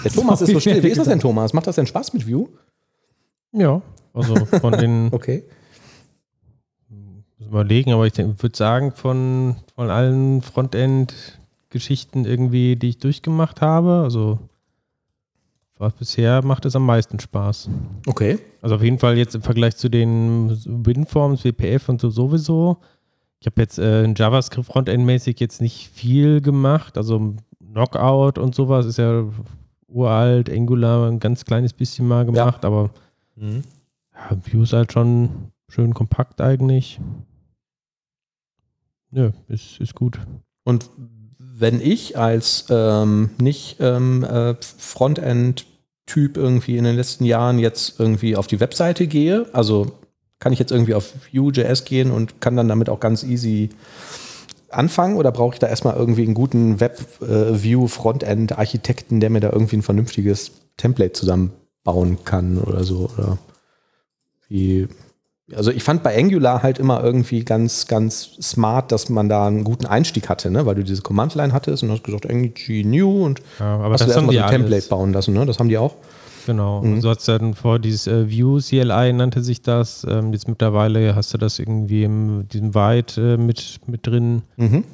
[0.04, 0.82] Der Thomas ist so still.
[0.82, 1.52] Wie ist das denn, Thomas?
[1.52, 2.48] Macht das denn Spaß mit Vue?
[3.52, 3.80] ja,
[4.12, 5.44] also von den Okay.
[7.38, 14.02] muss überlegen, aber ich würde sagen, von, von allen Frontend-Geschichten irgendwie, die ich durchgemacht habe,
[14.02, 14.38] also
[15.78, 17.70] was bisher macht es am meisten Spaß.
[18.06, 18.38] Okay.
[18.60, 22.78] Also auf jeden Fall jetzt im Vergleich zu den WinForms, WPF und so sowieso.
[23.40, 26.98] Ich habe jetzt äh, in JavaScript Frontend-mäßig jetzt nicht viel gemacht.
[26.98, 27.36] Also
[27.72, 29.24] Knockout und sowas ist ja
[29.88, 32.90] uralt, Angular ein ganz kleines bisschen mal gemacht, aber
[34.14, 37.00] ja, Vue ist halt schon schön kompakt eigentlich.
[39.10, 40.18] Nö, ist, ist gut.
[40.64, 40.90] Und
[41.38, 48.36] wenn ich als ähm, nicht ähm, äh, Frontend-Typ irgendwie in den letzten Jahren jetzt irgendwie
[48.36, 49.92] auf die Webseite gehe, also
[50.40, 53.70] kann ich jetzt irgendwie auf Vue.js gehen und kann dann damit auch ganz easy
[54.70, 59.82] anfangen oder brauche ich da erstmal irgendwie einen guten Web-View-Frontend-Architekten, der mir da irgendwie ein
[59.82, 63.10] vernünftiges Template zusammenbauen kann oder so?
[63.16, 63.38] Oder
[64.48, 64.88] wie,
[65.54, 69.64] also ich fand bei Angular halt immer irgendwie ganz, ganz smart, dass man da einen
[69.64, 70.66] guten Einstieg hatte, ne?
[70.66, 74.34] weil du diese Command-Line hattest und hast gesagt, irgendwie new und Ja, hast du erstmal
[74.34, 74.88] so ein Template alles.
[74.88, 75.46] bauen lassen, ne?
[75.46, 75.94] Das haben die auch.
[76.48, 76.82] Genau.
[76.82, 76.94] Mhm.
[76.94, 80.06] Und so hat es dann vor dieses äh, View CLI nannte sich das.
[80.08, 84.42] Ähm, jetzt mittlerweile hast du das irgendwie in diesem Byte äh, mit, mit drin.
[84.56, 84.84] Mhm.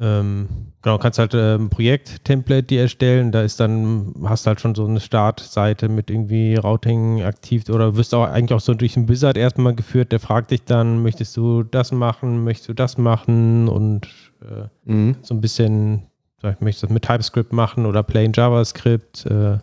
[0.00, 0.48] Ähm,
[0.82, 3.32] genau, kannst halt äh, ein Projekt-Template dir erstellen.
[3.32, 8.14] Da ist dann, hast halt schon so eine Startseite mit irgendwie Routing aktiv oder wirst
[8.14, 10.12] auch eigentlich auch so durch einen Wizard erstmal geführt.
[10.12, 14.06] Der fragt dich dann, möchtest du das machen, möchtest du das machen und
[14.42, 15.16] äh, Mhm.
[15.22, 16.04] so ein bisschen,
[16.38, 19.26] vielleicht möchtest du das mit TypeScript machen oder plain JavaScript.
[19.26, 19.58] Äh,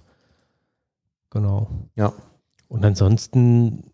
[1.37, 1.67] genau.
[1.95, 2.13] Ja.
[2.67, 3.91] Und ansonsten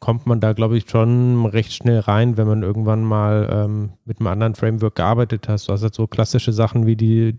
[0.00, 4.18] kommt man da, glaube ich, schon recht schnell rein, wenn man irgendwann mal ähm, mit
[4.18, 5.68] einem anderen Framework gearbeitet hast.
[5.68, 7.38] Du hast halt so klassische Sachen wie die,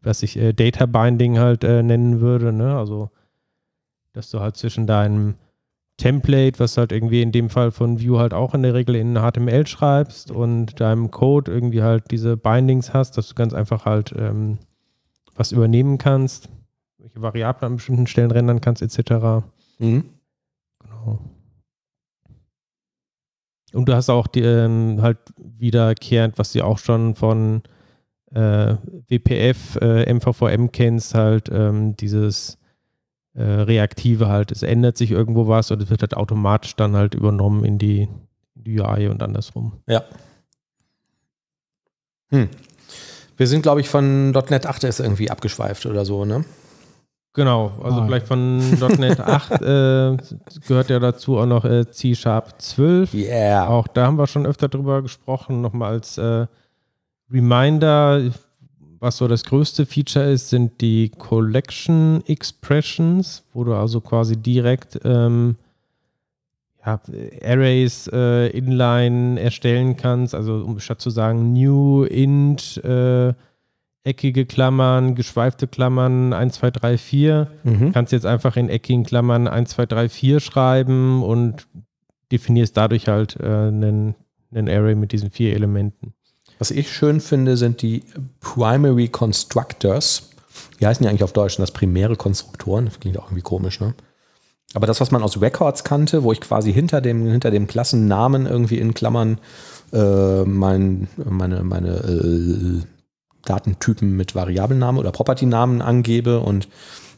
[0.00, 2.76] was ich äh, Data Binding halt äh, nennen würde, ne?
[2.76, 3.10] Also,
[4.12, 5.34] dass du halt zwischen deinem
[5.96, 9.16] Template, was halt irgendwie in dem Fall von Vue halt auch in der Regel in
[9.16, 14.14] HTML schreibst und deinem Code irgendwie halt diese Bindings hast, dass du ganz einfach halt
[14.16, 14.58] ähm,
[15.34, 16.48] was übernehmen kannst,
[17.04, 19.44] welche Variablen an bestimmten Stellen rendern kannst, etc.
[19.78, 20.04] Mhm.
[20.80, 21.18] Genau.
[23.74, 27.62] Und du hast auch die, ähm, halt wiederkehrend, was du auch schon von
[28.32, 28.76] äh,
[29.08, 32.56] WPF, äh, MVVM kennst, halt ähm, dieses
[33.34, 34.50] äh, Reaktive halt.
[34.50, 38.08] Es ändert sich irgendwo was und es wird halt automatisch dann halt übernommen in die,
[38.54, 39.72] die UI und andersrum.
[39.86, 40.04] Ja.
[42.30, 42.48] Hm.
[43.36, 46.44] Wir sind, glaube ich, von .NET 8 ist irgendwie abgeschweift oder so, ne?
[47.34, 48.06] Genau, also Ah.
[48.06, 48.58] vielleicht von
[48.98, 50.16] .NET 8 äh,
[50.68, 53.12] gehört ja dazu auch noch äh, C-Sharp 12.
[53.12, 53.68] Yeah.
[53.68, 55.60] Auch da haben wir schon öfter drüber gesprochen.
[55.60, 56.46] Nochmal als äh,
[57.32, 58.20] Reminder,
[59.00, 65.00] was so das größte Feature ist, sind die Collection Expressions, wo du also quasi direkt
[65.04, 65.56] ähm,
[66.86, 67.00] ja,
[67.44, 70.36] Arrays äh, inline erstellen kannst.
[70.36, 73.32] Also um statt zu sagen new, int, äh,
[74.04, 77.92] eckige Klammern, geschweifte Klammern, 1, 2, 3, 4, Mhm.
[77.92, 81.66] kannst jetzt einfach in eckigen Klammern 1, 2, 3, 4 schreiben und
[82.30, 84.14] definierst dadurch halt äh, einen,
[84.54, 86.12] ein Array mit diesen vier Elementen.
[86.58, 88.04] Was ich schön finde, sind die
[88.40, 90.30] Primary Constructors.
[90.80, 92.84] Die heißen ja eigentlich auf Deutsch das primäre Konstruktoren.
[92.86, 93.94] Das klingt auch irgendwie komisch, ne?
[94.74, 98.46] Aber das, was man aus Records kannte, wo ich quasi hinter dem, hinter dem Klassennamen
[98.46, 99.38] irgendwie in Klammern
[99.92, 102.82] äh, mein, meine, meine äh,
[103.44, 106.68] Datentypen mit Variablennamen oder Property-Namen angebe und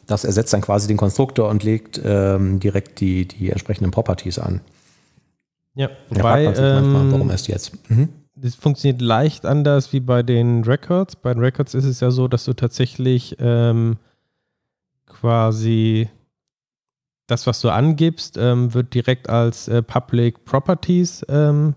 [0.05, 4.61] das ersetzt dann quasi den Konstruktor und legt ähm, direkt die, die entsprechenden Properties an.
[5.75, 7.89] Ja, Da fragt man sich manchmal, ähm, warum erst jetzt?
[7.89, 8.09] Mhm.
[8.35, 11.15] das funktioniert leicht anders wie bei den Records.
[11.15, 13.97] Bei den Records ist es ja so, dass du tatsächlich ähm,
[15.05, 16.09] quasi
[17.27, 21.75] das, was du angibst, ähm, wird direkt als äh, Public Properties ähm,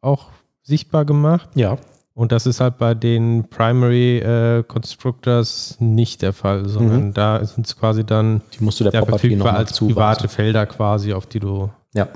[0.00, 0.30] auch
[0.62, 1.50] sichtbar gemacht.
[1.54, 1.76] Ja,
[2.16, 7.66] Und das ist halt bei den Primary äh, Constructors nicht der Fall, sondern da sind
[7.66, 11.40] es quasi dann die musst du der Property verfügbar als private Felder quasi, auf die
[11.40, 12.08] du Ja.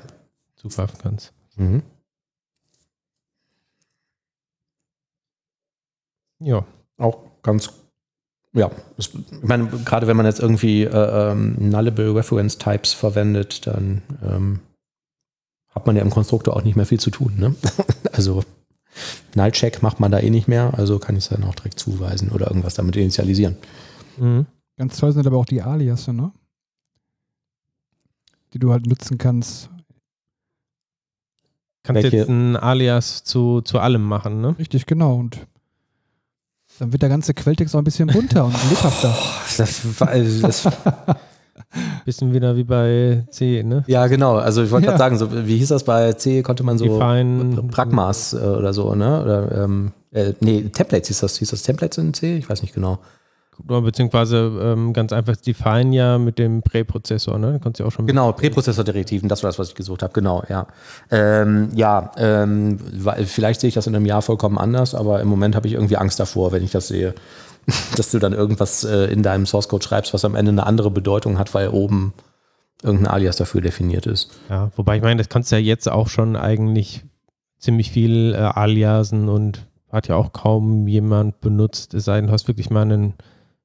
[0.56, 1.34] zugreifen kannst.
[1.56, 1.82] Mhm.
[6.38, 6.64] Ja.
[6.96, 7.70] Auch ganz,
[8.54, 14.00] ja, ich meine, gerade wenn man jetzt irgendwie äh, ähm, Nullable Reference Types verwendet, dann
[14.26, 14.60] ähm,
[15.68, 17.34] hat man ja im Konstruktor auch nicht mehr viel zu tun.
[17.36, 17.54] Ne?
[18.12, 18.42] also
[19.34, 22.30] Null-Check macht man da eh nicht mehr, also kann ich es dann auch direkt zuweisen
[22.30, 23.56] oder irgendwas damit initialisieren.
[24.18, 24.46] Mhm.
[24.76, 26.32] Ganz toll sind aber auch die Aliasse, ne?
[28.52, 29.70] Die du halt nutzen kannst.
[31.82, 34.56] Kannst Welche- jetzt ein Alias zu, zu allem machen, ne?
[34.58, 35.16] Richtig, genau.
[35.16, 35.46] Und
[36.78, 39.16] dann wird der ganze Quelltext auch ein bisschen bunter und lebhafter.
[39.56, 40.64] Das, war- also das,
[42.04, 43.84] Bisschen wieder wie bei C, ne?
[43.86, 44.36] ja, genau.
[44.36, 44.92] Also ich wollte Ja.
[44.96, 46.42] gerade sagen, so, wie hieß das bei C?
[46.42, 47.62] Konnte man so Define.
[47.70, 49.22] Pragmas äh, oder so, ne?
[49.22, 51.36] Oder, ähm, äh, nee, Templates hieß das.
[51.38, 52.36] Hieß das Templates in C?
[52.38, 52.98] Ich weiß nicht genau.
[53.62, 57.52] Beziehungsweise ähm, ganz einfach Define ja mit dem Präprozessor, ne?
[57.52, 60.42] Du kannst ja auch schon Genau, Präprozessordirektiven, das war das, was ich gesucht habe, genau,
[60.48, 60.66] ja.
[61.10, 62.78] Ähm, ja, ähm,
[63.26, 65.98] vielleicht sehe ich das in einem Jahr vollkommen anders, aber im Moment habe ich irgendwie
[65.98, 67.14] Angst davor, wenn ich das sehe,
[67.96, 70.90] dass du dann irgendwas äh, in deinem Source Code schreibst, was am Ende eine andere
[70.90, 72.12] Bedeutung hat, weil oben
[72.82, 74.30] irgendein Alias dafür definiert ist.
[74.48, 77.04] Ja, wobei ich meine, das kannst du ja jetzt auch schon eigentlich
[77.58, 82.32] ziemlich viel äh, Aliasen und hat ja auch kaum jemand benutzt, es sei denn, du
[82.32, 83.14] hast wirklich mal einen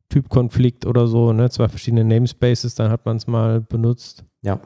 [0.10, 1.50] Typkonflikt oder so, ne?
[1.50, 4.24] Zwei verschiedene Namespaces, dann hat man es mal benutzt.
[4.41, 4.60] Ja.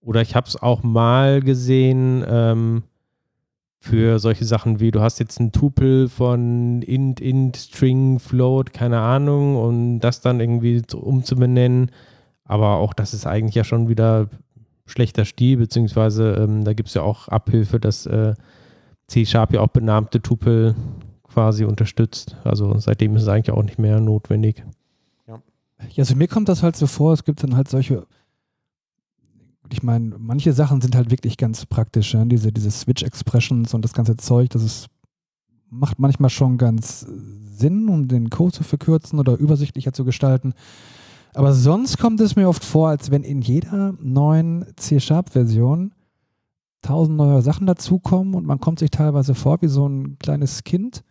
[0.00, 2.82] Oder ich habe es auch mal gesehen ähm,
[3.82, 9.00] für solche Sachen wie, du hast jetzt ein Tupel von int, int, string, float, keine
[9.00, 11.90] Ahnung, und das dann irgendwie umzubenennen.
[12.44, 14.28] Aber auch das ist eigentlich ja schon wieder
[14.86, 18.34] schlechter Stil, beziehungsweise ähm, da gibt es ja auch Abhilfe, dass äh,
[19.08, 20.76] C-Sharp ja auch benannte Tupel
[21.24, 22.36] quasi unterstützt.
[22.44, 24.62] Also seitdem ist es eigentlich auch nicht mehr notwendig.
[25.26, 25.42] Ja,
[25.96, 28.06] also mir kommt das halt so vor, es gibt dann halt solche,
[29.72, 32.24] ich meine, manche Sachen sind halt wirklich ganz praktisch, ja?
[32.24, 34.86] diese, diese Switch-Expressions und das ganze Zeug, das ist,
[35.70, 37.06] macht manchmal schon ganz
[37.56, 40.54] Sinn, um den Code zu verkürzen oder übersichtlicher zu gestalten.
[41.34, 45.92] Aber sonst kommt es mir oft vor, als wenn in jeder neuen C-Sharp-Version
[46.82, 51.02] tausend neue Sachen dazukommen und man kommt sich teilweise vor wie so ein kleines Kind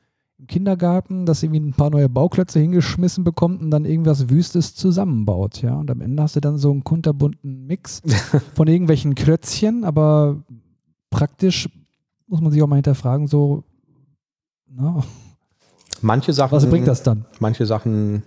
[0.42, 5.62] im Kindergarten, das irgendwie ein paar neue Bauklötze hingeschmissen bekommt und dann irgendwas Wüstes zusammenbaut,
[5.62, 5.76] ja.
[5.76, 8.02] Und am Ende hast du dann so einen kunterbunten Mix
[8.56, 10.42] von irgendwelchen Klötzchen, aber
[11.12, 11.70] praktisch
[12.28, 13.64] muss man sich auch mal hinterfragen, so,
[14.68, 15.04] na,
[16.02, 17.26] Manche Sachen, was bringt das dann?
[17.40, 18.24] manche Sachen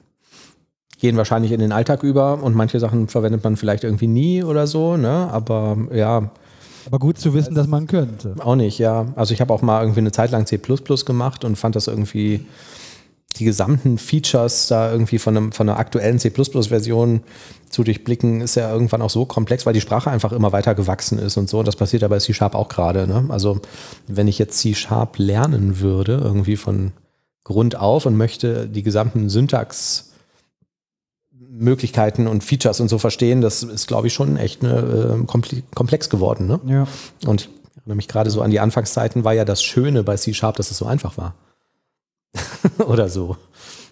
[1.01, 4.69] gehen wahrscheinlich in den Alltag über und manche Sachen verwendet man vielleicht irgendwie nie oder
[4.69, 5.29] so, ne?
[5.33, 6.31] Aber ja,
[6.87, 8.35] Aber gut zu wissen, dass man könnte.
[8.39, 9.07] Auch nicht, ja.
[9.17, 12.47] Also ich habe auch mal irgendwie eine Zeit lang C gemacht und fand das irgendwie
[13.37, 17.23] die gesamten Features da irgendwie von, einem, von einer aktuellen C++-Version
[17.69, 21.19] zu durchblicken, ist ja irgendwann auch so komplex, weil die Sprache einfach immer weiter gewachsen
[21.19, 21.59] ist und so.
[21.59, 23.09] Und das passiert ja bei C-Sharp auch gerade.
[23.09, 23.27] Ne?
[23.31, 23.61] Also
[24.07, 26.93] wenn ich jetzt C-Sharp lernen würde, irgendwie von
[27.43, 30.14] Grund auf und möchte die gesamten Syntax
[31.57, 35.63] Möglichkeiten und Features und so verstehen, das ist, glaube ich, schon echt eine, äh, komple-
[35.75, 36.47] komplex geworden.
[36.47, 36.61] Ne?
[36.67, 36.87] Ja.
[37.29, 40.57] Und ich erinnere mich gerade so an die Anfangszeiten, war ja das Schöne bei C-Sharp,
[40.57, 41.35] dass es so einfach war.
[42.87, 43.37] Oder so.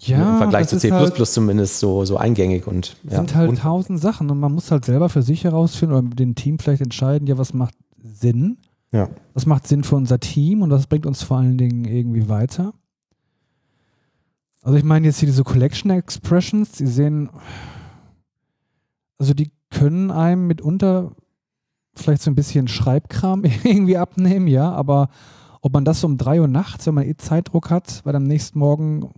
[0.01, 3.15] Ja, Im Vergleich zu C halt- zumindest so, so eingängig und ja.
[3.17, 6.19] sind halt und, tausend Sachen und man muss halt selber für sich herausfinden oder mit
[6.19, 8.57] dem Team vielleicht entscheiden, ja, was macht Sinn?
[8.91, 9.09] ja.
[9.33, 12.73] Was macht Sinn für unser Team und was bringt uns vor allen Dingen irgendwie weiter?
[14.63, 17.29] Also ich meine jetzt hier diese Collection Expressions, die sehen,
[19.17, 21.11] also die können einem mitunter
[21.95, 25.09] vielleicht so ein bisschen Schreibkram irgendwie abnehmen, ja, aber
[25.61, 28.57] ob man das um drei Uhr nachts, wenn man eh Zeitdruck hat, weil am nächsten
[28.57, 29.11] Morgen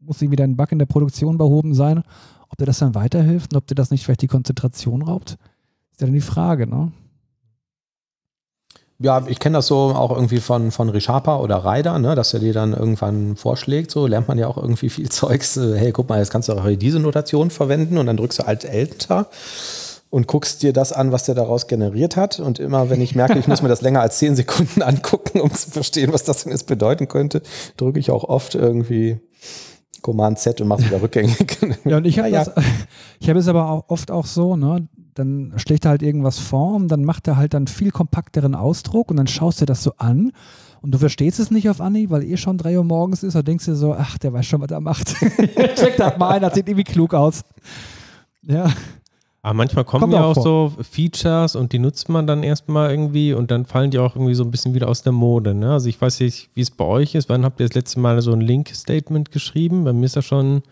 [0.00, 2.02] muss irgendwie ein Bug in der Produktion behoben sein,
[2.48, 5.36] ob dir das dann weiterhilft und ob dir das nicht vielleicht die Konzentration raubt,
[5.92, 6.90] ist ja dann die Frage, ne?
[8.98, 12.40] Ja, ich kenne das so auch irgendwie von, von Rishapa oder Ryder, ne, dass er
[12.40, 13.90] dir dann irgendwann vorschlägt.
[13.90, 15.56] So lernt man ja auch irgendwie viel Zeugs.
[15.56, 18.46] Äh, hey, guck mal, jetzt kannst du auch diese Notation verwenden und dann drückst du
[18.46, 19.28] Alt Enter
[20.08, 22.40] und guckst dir das an, was der daraus generiert hat.
[22.40, 25.52] Und immer, wenn ich merke, ich muss mir das länger als zehn Sekunden angucken, um
[25.52, 27.42] zu verstehen, was das denn jetzt bedeuten könnte,
[27.76, 29.20] drücke ich auch oft irgendwie
[30.00, 31.58] Command Z und mache es wieder rückgängig.
[31.84, 32.52] ja, und ich habe ja, ja.
[33.28, 34.88] hab es aber auch oft auch so, ne?
[35.18, 39.10] Dann schlägt er halt irgendwas vor und dann macht er halt dann viel kompakteren Ausdruck
[39.10, 40.32] und dann schaust du das so an
[40.82, 43.48] und du verstehst es nicht auf Anni, weil eh schon drei Uhr morgens ist, und
[43.48, 45.16] denkst dir so, ach, der weiß schon, was er macht.
[45.76, 47.42] Check das mal ein, das sieht irgendwie klug aus.
[48.42, 48.70] Ja.
[49.42, 52.90] Aber manchmal kommen Kommt ja auch, auch so Features und die nutzt man dann erstmal
[52.90, 55.54] irgendwie und dann fallen die auch irgendwie so ein bisschen wieder aus der Mode.
[55.54, 55.72] Ne?
[55.72, 57.28] Also ich weiß nicht, wie es bei euch ist.
[57.28, 59.84] Wann habt ihr das letzte Mal so ein Link-Statement geschrieben?
[59.84, 60.62] Bei mir ist das schon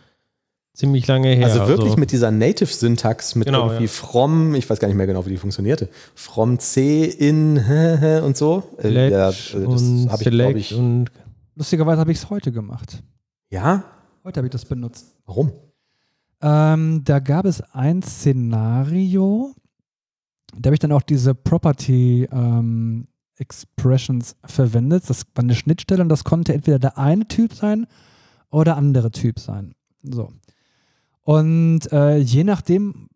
[0.75, 1.47] ziemlich lange her.
[1.47, 3.91] Also wirklich also, mit dieser Native-Syntax, mit genau, irgendwie ja.
[3.91, 7.57] from, ich weiß gar nicht mehr genau, wie die funktionierte, from C in
[8.25, 8.64] und so.
[8.83, 10.75] Äh, ja, das habe ich, glaube ich.
[10.75, 11.11] Und
[11.57, 13.03] Lustigerweise habe ich es heute gemacht.
[13.51, 13.85] Ja?
[14.25, 15.14] Heute habe ich das benutzt.
[15.25, 15.53] Warum?
[16.43, 19.55] Ähm, da gab es ein Szenario,
[20.59, 23.07] da habe ich dann auch diese Property ähm,
[23.37, 25.09] Expressions verwendet.
[25.09, 27.87] Das war eine Schnittstelle und das konnte entweder der eine Typ sein
[28.51, 29.75] oder der andere Typ sein.
[30.03, 30.33] So.
[31.25, 33.09] Und äh, je nachdem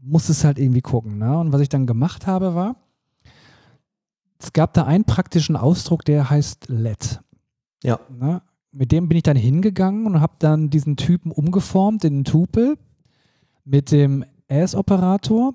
[0.00, 1.18] muss es halt irgendwie gucken.
[1.18, 1.38] Ne?
[1.38, 2.76] Und was ich dann gemacht habe, war,
[4.38, 7.20] es gab da einen praktischen Ausdruck, der heißt let.
[7.84, 8.00] Ja.
[8.10, 8.42] Ne?
[8.72, 12.78] mit dem bin ich dann hingegangen und habe dann diesen Typen umgeformt in einen Tupel
[13.64, 15.54] mit dem As-Operator.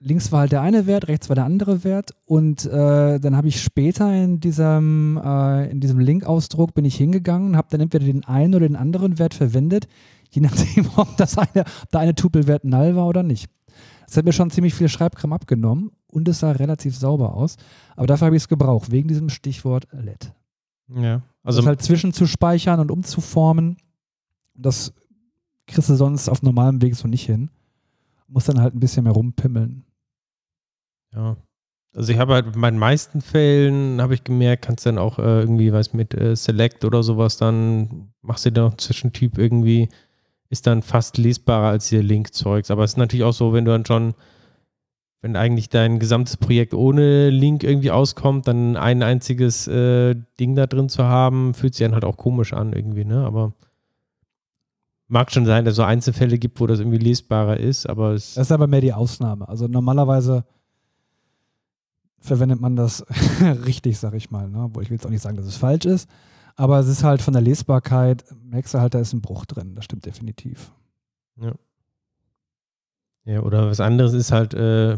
[0.00, 3.48] Links war halt der eine Wert, rechts war der andere Wert und äh, dann habe
[3.48, 8.04] ich später in diesem, äh, in diesem Link-Ausdruck bin ich hingegangen und habe dann entweder
[8.04, 9.88] den einen oder den anderen Wert verwendet,
[10.30, 13.50] je nachdem, ob das eine, ob der eine Tupelwert null war oder nicht.
[14.06, 17.56] Das hat mir schon ziemlich viel Schreibkram abgenommen und es sah relativ sauber aus.
[17.96, 20.32] Aber dafür habe ich es gebraucht, wegen diesem Stichwort LED.
[20.94, 21.22] Ja.
[21.42, 23.76] Also das halt zwischenzuspeichern und umzuformen,
[24.54, 24.94] das
[25.66, 27.50] kriegst du sonst auf normalem Weg so nicht hin.
[28.28, 29.84] Muss dann halt ein bisschen mehr rumpimmeln.
[31.14, 31.36] Ja.
[31.94, 35.18] Also ich habe halt bei den meisten Fällen, habe ich gemerkt, kannst du dann auch
[35.18, 39.88] äh, irgendwie was mit äh, Select oder sowas, dann machst du da noch Zwischentyp irgendwie,
[40.50, 42.70] ist dann fast lesbarer als ihr Link-Zeugs.
[42.70, 44.14] Aber es ist natürlich auch so, wenn du dann schon
[45.20, 50.66] wenn eigentlich dein gesamtes Projekt ohne Link irgendwie auskommt, dann ein einziges äh, Ding da
[50.66, 53.24] drin zu haben, fühlt sich dann halt auch komisch an irgendwie, ne?
[53.24, 53.52] Aber
[55.08, 58.34] mag schon sein, dass es so Einzelfälle gibt, wo das irgendwie lesbarer ist, aber es.
[58.34, 59.48] Das ist aber mehr die Ausnahme.
[59.48, 60.44] Also normalerweise
[62.20, 63.04] verwendet man das
[63.66, 64.64] richtig, sag ich mal, ne?
[64.64, 66.08] Obwohl ich will jetzt auch nicht sagen, dass es falsch ist.
[66.56, 69.74] Aber es ist halt von der Lesbarkeit, merkst du halt, da ist ein Bruch drin.
[69.74, 70.72] Das stimmt definitiv.
[71.40, 71.52] Ja.
[73.24, 74.96] Ja, oder was anderes ist halt, äh,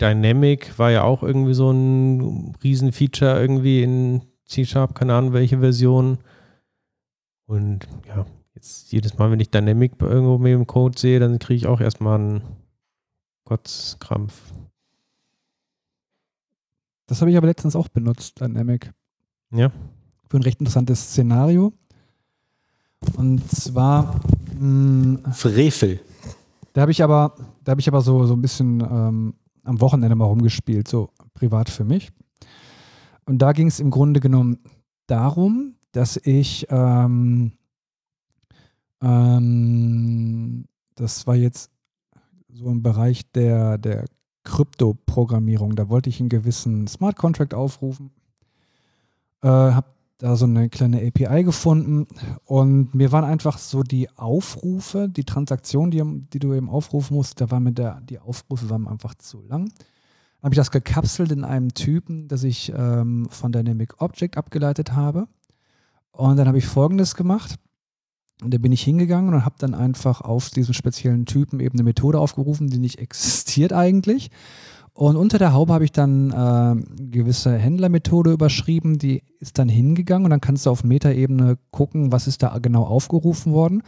[0.00, 6.18] Dynamic war ja auch irgendwie so ein Riesenfeature irgendwie in C-Sharp, keine Ahnung welche Version.
[7.46, 11.56] Und ja, jetzt jedes Mal, wenn ich Dynamic irgendwo mit dem Code sehe, dann kriege
[11.56, 12.42] ich auch erstmal einen
[13.44, 14.52] Kotzkrampf.
[17.06, 18.92] Das habe ich aber letztens auch benutzt, Dynamic.
[19.52, 19.70] Ja.
[20.28, 21.72] Für ein recht interessantes Szenario.
[23.16, 24.20] Und zwar.
[24.58, 26.00] Mh, hm, Frevel.
[26.72, 27.34] Da habe ich aber,
[27.64, 29.34] da habe ich aber so, so ein bisschen ähm,
[29.64, 32.10] am Wochenende mal rumgespielt, so privat für mich.
[33.24, 34.58] Und da ging es im Grunde genommen
[35.06, 37.52] darum, dass ich, ähm,
[39.00, 41.70] ähm, das war jetzt
[42.48, 44.04] so im Bereich der, der
[44.46, 48.10] Krypto-Programmierung, da wollte ich einen gewissen Smart Contract aufrufen,
[49.42, 49.88] äh, habe
[50.18, 52.06] da so eine kleine API gefunden
[52.46, 57.40] und mir waren einfach so die Aufrufe, die Transaktionen, die, die du eben aufrufen musst,
[57.40, 59.66] da waren mir der, die Aufrufe waren einfach zu lang.
[60.40, 64.92] Dann habe ich das gekapselt in einem Typen, das ich ähm, von Dynamic Object abgeleitet
[64.92, 65.26] habe.
[66.12, 67.56] Und dann habe ich folgendes gemacht.
[68.42, 71.84] Und da bin ich hingegangen und habe dann einfach auf diesem speziellen Typen eben eine
[71.84, 74.30] Methode aufgerufen, die nicht existiert eigentlich.
[74.92, 80.24] Und unter der Haube habe ich dann äh, gewisse Händlermethode überschrieben, die ist dann hingegangen
[80.24, 83.82] und dann kannst du auf Metaebene gucken, was ist da genau aufgerufen worden.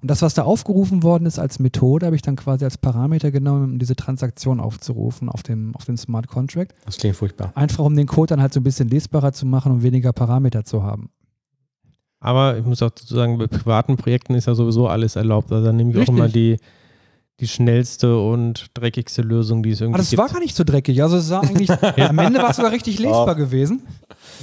[0.00, 3.30] Und das, was da aufgerufen worden ist als Methode, habe ich dann quasi als Parameter
[3.32, 6.74] genommen, um diese Transaktion aufzurufen auf dem, auf dem Smart Contract.
[6.84, 7.52] Das klingt furchtbar.
[7.54, 10.62] Einfach um den Code dann halt so ein bisschen lesbarer zu machen und weniger Parameter
[10.62, 11.10] zu haben.
[12.24, 15.52] Aber ich muss auch dazu sagen, bei privaten Projekten ist ja sowieso alles erlaubt.
[15.52, 16.14] Also dann nehme ich Richtig.
[16.14, 16.56] auch immer die
[17.40, 19.94] die schnellste und dreckigste Lösung, die es irgendwie gibt.
[19.94, 20.22] Aber das gibt.
[20.22, 21.02] war gar nicht so dreckig.
[21.02, 21.78] Also es sah eigentlich, ja.
[22.08, 23.34] am Ende war es sogar richtig lesbar oh.
[23.34, 23.82] gewesen.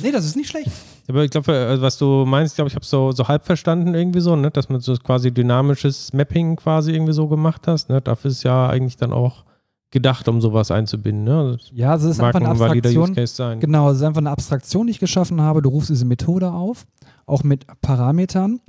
[0.01, 0.71] Nee, das ist nicht schlecht.
[1.07, 4.19] Aber ich glaube, äh, was du meinst, glaube ich, habe so, so halb verstanden irgendwie
[4.19, 4.51] so, ne?
[4.51, 7.89] dass man so quasi dynamisches Mapping quasi irgendwie so gemacht hast.
[7.89, 8.01] Ne?
[8.01, 9.45] Dafür ist ja eigentlich dann auch
[9.91, 11.25] gedacht, um sowas einzubinden.
[11.25, 11.37] Ne?
[11.37, 13.13] Also Ja, also es ist mag einfach eine Abstraktion.
[13.59, 15.61] Genau, es ist einfach eine Abstraktion, die ich geschaffen habe.
[15.61, 16.85] Du rufst diese Methode auf,
[17.25, 18.61] auch mit Parametern.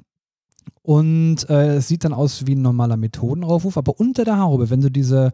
[0.82, 4.80] Und äh, es sieht dann aus wie ein normaler Methodenaufruf, aber unter der Haube, wenn
[4.80, 5.32] du diese,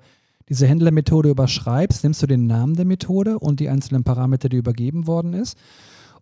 [0.49, 5.07] diese Händlermethode überschreibst, nimmst du den Namen der Methode und die einzelnen Parameter, die übergeben
[5.07, 5.57] worden ist.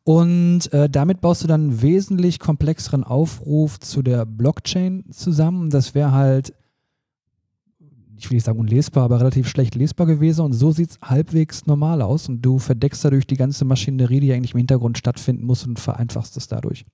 [0.04, 5.70] Und äh, damit baust du dann einen wesentlich komplexeren Aufruf zu der Blockchain zusammen.
[5.70, 6.54] Das wäre halt,
[8.18, 10.42] ich will nicht sagen unlesbar, aber relativ schlecht lesbar gewesen.
[10.44, 12.28] Und so sieht es halbwegs normal aus.
[12.28, 16.36] Und du verdeckst dadurch die ganze Maschinerie, die eigentlich im Hintergrund stattfinden muss und vereinfachst
[16.36, 16.84] es dadurch.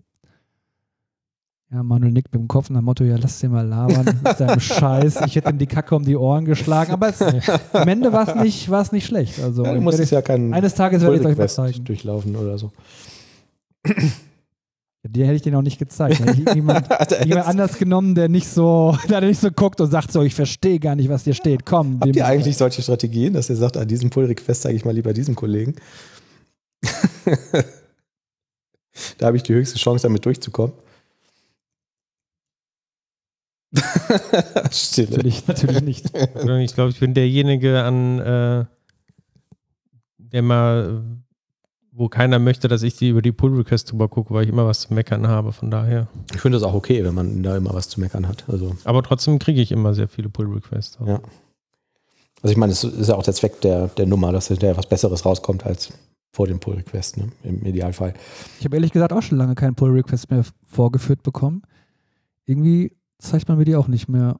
[1.72, 4.36] Ja, Manuel nickt mit dem Kopf nach dem Motto, ja, lass den mal labern mit
[4.36, 5.22] seinem Scheiß.
[5.26, 6.92] Ich hätte ihm die Kacke um die Ohren geschlagen.
[6.92, 9.40] Aber es, am Ende war es nicht, war's nicht schlecht.
[9.40, 11.84] Also, Ja, du musstest ja keinen eines Tages werde ich es euch mal zeigen.
[11.84, 12.72] durchlaufen oder so.
[15.04, 16.20] Den hätte ich den auch nicht gezeigt.
[16.54, 16.88] Jemand,
[17.24, 20.78] jemand anders genommen, der nicht so, der nicht so guckt und sagt so, ich verstehe
[20.78, 21.66] gar nicht, was hier steht.
[21.66, 21.98] Komm.
[22.00, 25.12] Habt ihr eigentlich solche Strategien, dass ihr sagt, an diesem Pull-Request zeige ich mal lieber
[25.12, 25.74] diesem Kollegen?
[29.18, 30.74] da habe ich die höchste Chance, damit durchzukommen.
[34.70, 35.16] Stille.
[35.16, 36.12] Natürlich, natürlich nicht.
[36.14, 38.64] Ich glaube, ich bin derjenige an, äh,
[40.18, 41.02] der mal,
[41.94, 44.80] wo keiner möchte, dass ich die über die Pull-Request drüber gucke, weil ich immer was
[44.80, 46.08] zu meckern habe, von daher.
[46.34, 48.44] Ich finde das auch okay, wenn man da immer was zu meckern hat.
[48.48, 50.98] Also, Aber trotzdem kriege ich immer sehr viele Pull-Requests.
[51.06, 51.20] Ja.
[52.42, 54.86] also ich meine, es ist ja auch der Zweck der, der Nummer, dass hinterher was
[54.86, 55.92] Besseres rauskommt als
[56.32, 57.28] vor dem Pull-Request, ne?
[57.44, 58.14] im Idealfall.
[58.58, 61.62] Ich habe ehrlich gesagt auch schon lange keinen Pull-Request mehr vorgeführt bekommen.
[62.46, 64.36] Irgendwie zeigt man mir die auch nicht mehr.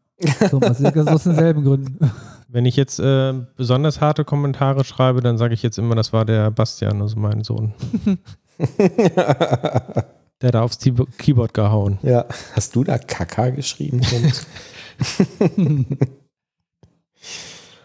[0.51, 2.11] So, also aus denselben Gründen.
[2.55, 6.27] Wenn ich jetzt äh, besonders harte Kommentare schreibe, dann sage ich jetzt immer, das war
[6.27, 7.73] der Bastian, also mein Sohn.
[8.59, 11.99] Der hat da aufs Key- Keyboard gehauen.
[12.03, 14.03] ja, hast du da Kaka geschrieben?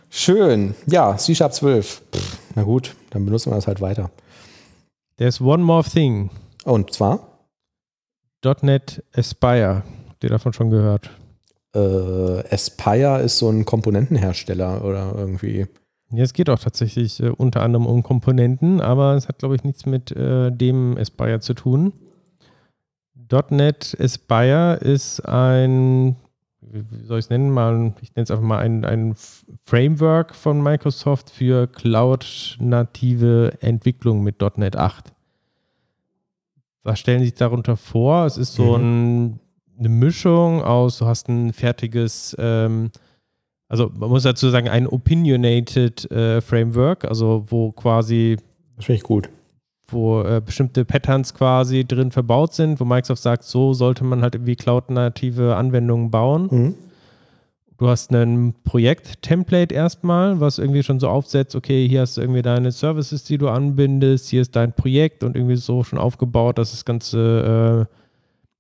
[0.09, 0.75] Schön.
[0.87, 2.01] Ja, C-Sharp 12.
[2.11, 4.09] Pff, na gut, dann benutzen wir das halt weiter.
[5.17, 6.29] There's one more thing.
[6.65, 7.19] Und zwar
[8.61, 9.83] .NET Aspire.
[10.09, 11.09] Habt ihr davon schon gehört?
[11.77, 15.67] Äh, Aspire ist so ein Komponentenhersteller oder irgendwie.
[16.11, 19.63] Ja, es geht auch tatsächlich äh, unter anderem um Komponenten, aber es hat, glaube ich,
[19.63, 21.93] nichts mit äh, dem Aspire zu tun.
[23.49, 26.15] .NET Aspire ist ein,
[26.61, 29.15] wie soll ich es nennen, mal, ich nenne es einfach mal ein, ein
[29.65, 35.11] Framework von Microsoft für Cloud-native Entwicklung mit .NET 8.
[36.83, 38.25] Was stellen Sie sich darunter vor?
[38.25, 39.41] Es ist so ein,
[39.77, 42.91] eine Mischung aus, du hast ein fertiges ähm,
[43.69, 48.37] also man muss dazu sagen, ein opinionated äh, Framework, also wo quasi,
[48.77, 49.29] Das finde ich gut.
[49.89, 54.35] wo äh, bestimmte Patterns quasi drin verbaut sind, wo Microsoft sagt, so sollte man halt
[54.35, 56.47] irgendwie cloud-native Anwendungen bauen.
[56.49, 56.75] Mhm.
[57.77, 62.41] Du hast ein Projekt-Template erstmal, was irgendwie schon so aufsetzt, okay, hier hast du irgendwie
[62.41, 66.71] deine Services, die du anbindest, hier ist dein Projekt und irgendwie so schon aufgebaut, dass
[66.71, 67.93] das Ganze äh,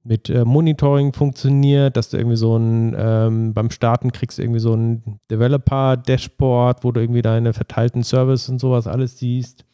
[0.07, 4.61] mit äh, Monitoring funktioniert, dass du irgendwie so ein, ähm, beim Starten kriegst du irgendwie
[4.61, 9.65] so ein Developer-Dashboard, wo du irgendwie deine verteilten Services und sowas alles siehst.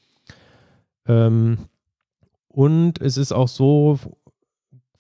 [1.07, 1.57] Ähm,
[2.47, 3.99] und es ist auch so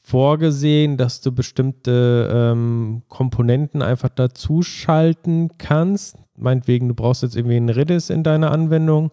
[0.01, 6.17] vorgesehen, dass du bestimmte ähm, Komponenten einfach dazu schalten kannst.
[6.37, 9.11] Meinetwegen, du brauchst jetzt irgendwie ein Redis in deiner Anwendung,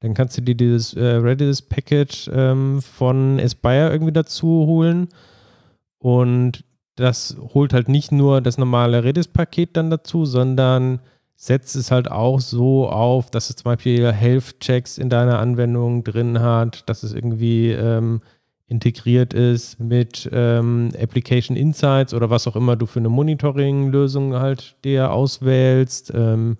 [0.00, 5.08] dann kannst du dir dieses äh, Redis-Package ähm, von Aspire irgendwie dazu holen.
[6.02, 6.64] Und
[6.96, 10.98] das holt halt nicht nur das normale Redis-Paket dann dazu, sondern
[11.36, 16.40] setzt es halt auch so auf, dass es zum Beispiel Health-Checks in deiner Anwendung drin
[16.40, 18.20] hat, dass es irgendwie ähm,
[18.66, 24.76] integriert ist mit ähm, Application Insights oder was auch immer du für eine Monitoring-Lösung halt
[24.84, 26.58] dir auswählst, ähm,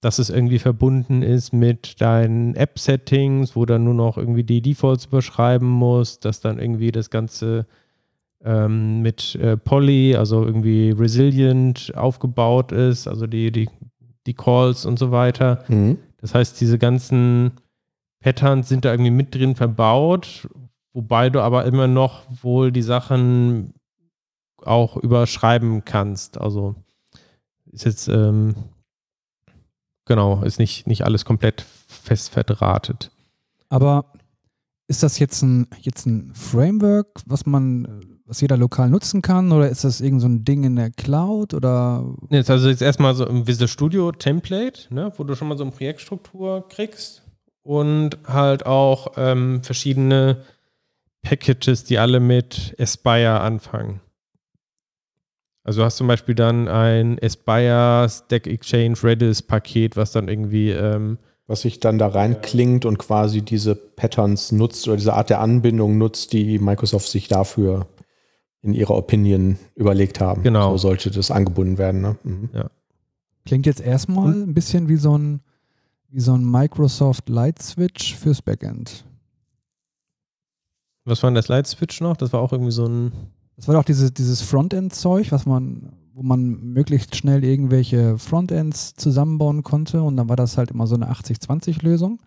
[0.00, 5.06] dass es irgendwie verbunden ist mit deinen App-Settings, wo dann nur noch irgendwie die Defaults
[5.06, 7.66] überschreiben musst, dass dann irgendwie das Ganze
[8.44, 13.68] ähm, mit äh, Poly, also irgendwie resilient aufgebaut ist, also die, die,
[14.26, 15.64] die Calls und so weiter.
[15.68, 15.98] Mhm.
[16.18, 17.52] Das heißt, diese ganzen
[18.20, 20.48] Patterns sind da irgendwie mit drin verbaut,
[20.92, 23.74] wobei du aber immer noch wohl die Sachen
[24.62, 26.38] auch überschreiben kannst.
[26.38, 26.74] Also
[27.70, 28.54] ist jetzt, ähm,
[30.04, 33.10] genau, ist nicht, nicht alles komplett fest verdrahtet.
[33.68, 34.12] Aber
[34.88, 39.68] ist das jetzt ein, jetzt ein Framework, was man, was jeder lokal nutzen kann, oder
[39.70, 43.26] ist das irgend so ein Ding in der Cloud oder Jetzt also jetzt erstmal so
[43.26, 47.22] im Visual Studio Template, ne, wo du schon mal so eine Projektstruktur kriegst
[47.62, 50.42] und halt auch ähm, verschiedene
[51.22, 54.00] Packages, die alle mit Aspire anfangen.
[55.64, 60.70] Also du hast zum Beispiel dann ein Aspire Stack Exchange Redis Paket, was dann irgendwie
[60.70, 65.40] ähm, was sich dann da reinklingt und quasi diese Patterns nutzt oder diese Art der
[65.40, 67.86] Anbindung nutzt, die Microsoft sich dafür
[68.62, 70.42] in ihrer Opinion überlegt haben.
[70.42, 70.72] Genau.
[70.72, 72.00] So sollte das angebunden werden.
[72.00, 72.16] Ne?
[72.24, 72.50] Mhm.
[72.52, 72.70] Ja.
[73.46, 75.40] Klingt jetzt erstmal ein bisschen wie so ein,
[76.10, 79.04] wie so ein Microsoft Light Switch fürs Backend.
[81.04, 82.16] Was war denn das Light Switch noch?
[82.16, 83.12] Das war auch irgendwie so ein.
[83.56, 89.62] Das war doch diese, dieses Frontend-Zeug, was man, wo man möglichst schnell irgendwelche Frontends zusammenbauen
[89.62, 92.20] konnte und dann war das halt immer so eine 80-20-Lösung.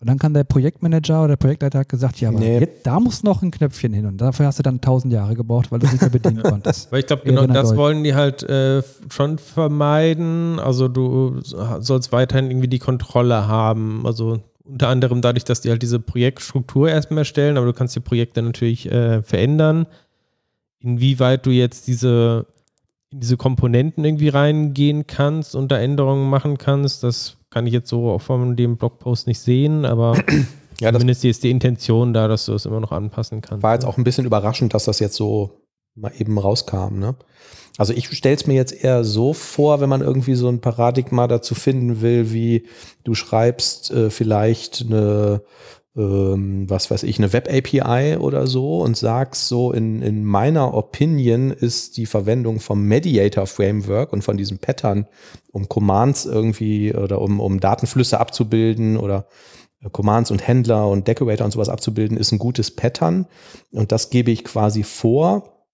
[0.00, 2.60] Und dann kam der Projektmanager oder der Projektleiter hat gesagt, ja, aber Nee.
[2.60, 5.72] jetzt, da muss noch ein Knöpfchen hin und dafür hast du dann tausend Jahre gebraucht,
[5.72, 6.92] weil du es nicht mehr bedienen konntest.
[6.92, 7.76] Weil ich glaube, genau das Deutsch.
[7.78, 8.80] wollen die halt äh,
[9.10, 10.60] schon vermeiden.
[10.60, 14.06] Also du sollst weiterhin irgendwie die Kontrolle haben.
[14.06, 18.00] Also unter anderem dadurch, dass die halt diese Projektstruktur erstmal erstellen, aber du kannst die
[18.00, 19.86] Projekte natürlich äh, verändern.
[20.80, 22.46] Inwieweit du jetzt diese,
[23.10, 27.88] in diese Komponenten irgendwie reingehen kannst und da Änderungen machen kannst, das kann ich jetzt
[27.88, 30.16] so auch von dem Blogpost nicht sehen, aber
[30.80, 33.62] Ja, zumindest ist die Intention da, dass du es immer noch anpassen kannst.
[33.62, 35.62] war jetzt auch ein bisschen überraschend, dass das jetzt so
[35.96, 36.98] mal eben rauskam.
[36.98, 37.16] Ne?
[37.76, 41.26] Also ich stelle es mir jetzt eher so vor, wenn man irgendwie so ein Paradigma
[41.26, 42.66] dazu finden will, wie
[43.02, 45.42] du schreibst äh, vielleicht eine,
[45.98, 51.50] ähm, was weiß ich, eine Web-API oder so und sagst so, in, in meiner Opinion
[51.50, 55.08] ist die Verwendung vom Mediator-Framework und von diesem Pattern,
[55.50, 59.26] um Commands irgendwie oder um, um Datenflüsse abzubilden oder
[59.82, 63.26] äh, Commands und Händler und Decorator und sowas abzubilden, ist ein gutes Pattern.
[63.72, 65.66] Und das gebe ich quasi vor.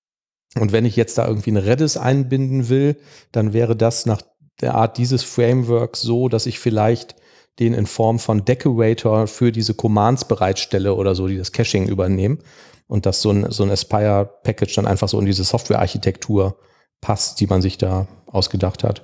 [0.59, 2.97] Und wenn ich jetzt da irgendwie eine Redis einbinden will,
[3.31, 4.23] dann wäre das nach
[4.63, 7.17] der Art dieses Frameworks so, dass ich vielleicht
[7.59, 12.39] den in Form von Decorator für diese Commands bereitstelle oder so, die das Caching übernehmen.
[12.87, 16.57] Und dass so ein, so ein Aspire-Package dann einfach so in diese Software-Architektur
[17.01, 19.03] passt, die man sich da ausgedacht hat.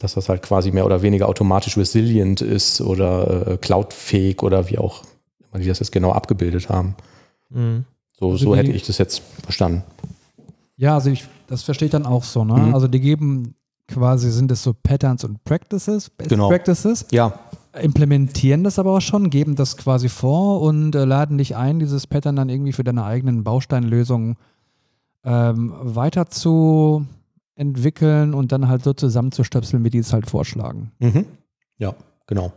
[0.00, 4.78] Dass das halt quasi mehr oder weniger automatisch resilient ist oder äh, cloudfähig oder wie
[4.78, 5.02] auch
[5.52, 6.96] immer die das jetzt genau abgebildet haben.
[7.50, 7.84] Mhm.
[8.18, 9.84] So, Also so hätte ich das jetzt verstanden.
[10.76, 12.54] Ja, also ich, das verstehe ich dann auch so, ne?
[12.54, 12.74] Mhm.
[12.74, 13.54] Also die geben
[13.92, 16.48] quasi, sind es so Patterns und Practices, Best Genau.
[16.48, 17.38] Practices, Ja,
[17.80, 22.06] implementieren das aber auch schon, geben das quasi vor und äh, laden dich ein, dieses
[22.06, 24.36] Pattern dann irgendwie für deine eigenen Bausteinlösungen
[25.24, 27.06] ähm, weiter zu
[27.54, 30.92] entwickeln und dann halt so zusammenzustöpseln, wie die es halt vorschlagen.
[30.98, 31.26] Mhm.
[31.78, 31.94] Ja,
[32.26, 32.52] genau.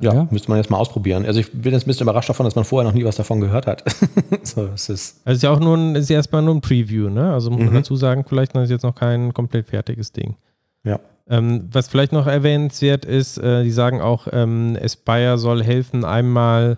[0.00, 0.28] Ja, Ja.
[0.30, 1.26] müsste man jetzt mal ausprobieren.
[1.26, 3.40] Also ich bin jetzt ein bisschen überrascht davon, dass man vorher noch nie was davon
[3.40, 3.84] gehört hat.
[4.42, 7.08] so, es ist, Also ist ja auch nur ein, ist ja erstmal nur ein Preview,
[7.10, 7.32] ne?
[7.32, 7.74] Also muss man Mhm.
[7.74, 10.36] dazu sagen, vielleicht ist jetzt noch kein komplett fertiges Ding.
[10.84, 10.98] ja.
[11.28, 16.76] Ähm, was vielleicht noch erwähnenswert ist, äh, die sagen auch, ähm, Aspire soll helfen einmal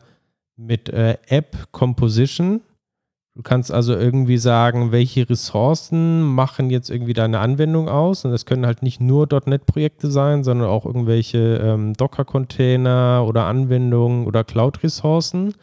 [0.59, 2.61] mit äh, App Composition.
[3.35, 8.27] Du kannst also irgendwie sagen, welche Ressourcen machen jetzt irgendwie deine Anwendung aus.
[8.27, 14.27] Und das können halt nicht nur .NET-Projekte sein, sondern auch irgendwelche ähm, Docker-Container oder Anwendungen
[14.27, 15.55] oder Cloud-Ressourcen.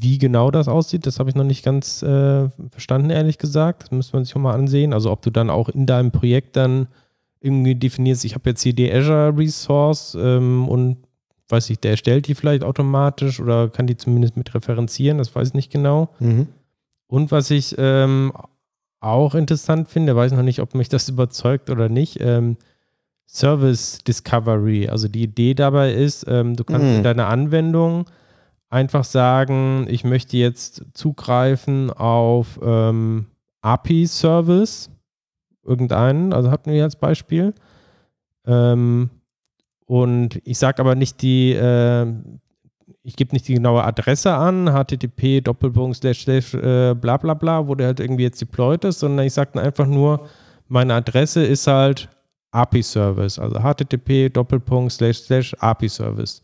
[0.00, 3.84] Wie genau das aussieht, das habe ich noch nicht ganz äh, verstanden, ehrlich gesagt.
[3.84, 4.92] Das müsste man sich auch mal ansehen.
[4.92, 6.88] Also ob du dann auch in deinem Projekt dann
[7.40, 10.96] irgendwie definierst, ich habe jetzt hier die Azure Resource ähm, und
[11.48, 15.48] weiß ich, der erstellt die vielleicht automatisch oder kann die zumindest mit referenzieren, das weiß
[15.48, 16.08] ich nicht genau.
[16.18, 16.48] Mhm.
[17.10, 18.32] Und was ich ähm,
[19.00, 22.56] auch interessant finde, weiß noch nicht, ob mich das überzeugt oder nicht, ähm,
[23.26, 24.88] Service Discovery.
[24.88, 26.96] Also die Idee dabei ist, ähm, du kannst Mhm.
[26.96, 28.06] in deiner Anwendung
[28.68, 33.26] einfach sagen, ich möchte jetzt zugreifen auf ähm,
[33.62, 34.90] API-Service,
[35.64, 37.54] irgendeinen, also hatten wir als Beispiel.
[38.46, 39.10] Ähm,
[39.86, 42.06] und ich sage aber nicht die, äh,
[43.02, 47.66] ich gebe nicht die genaue Adresse an, http Doppelpunkt slash slash äh, bla bla bla,
[47.66, 50.28] wo der halt irgendwie jetzt deployed ist, sondern ich sage dann einfach nur,
[50.68, 52.08] meine Adresse ist halt
[52.52, 56.42] API-Service, also http Doppelpunkt slash slash API-Service.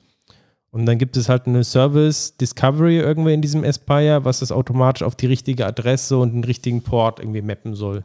[0.71, 5.03] Und dann gibt es halt eine Service Discovery irgendwo in diesem Aspire, was das automatisch
[5.03, 8.05] auf die richtige Adresse und den richtigen Port irgendwie mappen soll.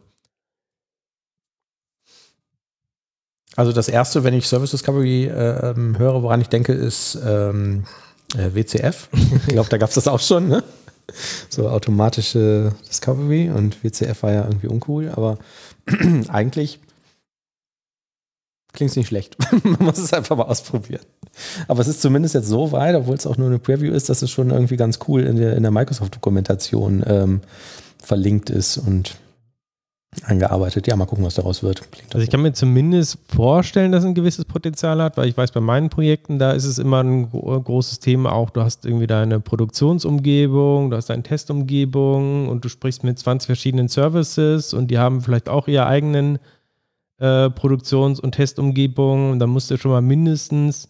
[3.58, 7.84] Also das erste, wenn ich Service Discovery äh, ähm, höre, woran ich denke, ist ähm,
[8.38, 9.10] äh, WCF.
[9.48, 10.64] ich glaube, da gab es das auch schon, ne?
[11.50, 15.38] So automatische Discovery und WCF war ja irgendwie uncool, aber
[16.30, 16.80] eigentlich
[18.74, 19.36] klingt es nicht schlecht.
[19.64, 21.02] Man muss es einfach mal ausprobieren.
[21.68, 24.22] Aber es ist zumindest jetzt so weit, obwohl es auch nur eine Preview ist, dass
[24.22, 27.42] es schon irgendwie ganz cool in der, der Microsoft-Dokumentation ähm,
[28.02, 29.16] verlinkt ist und
[30.24, 30.88] eingearbeitet.
[30.88, 31.90] Ja, mal gucken, was daraus wird.
[31.92, 35.38] Klingt Also ich kann mir zumindest vorstellen, dass es ein gewisses Potenzial hat, weil ich
[35.38, 38.86] weiß, bei meinen Projekten, da ist es immer ein gro großes Thema auch, du hast
[38.86, 44.92] irgendwie deine Produktionsumgebung, du hast deine Testumgebung und du sprichst mit 20 verschiedenen Services und
[44.92, 46.40] die haben vielleicht auch ihre eigenen
[47.20, 50.90] äh, Produktions- und Testumgebungen und dann musst du schon mal mindestens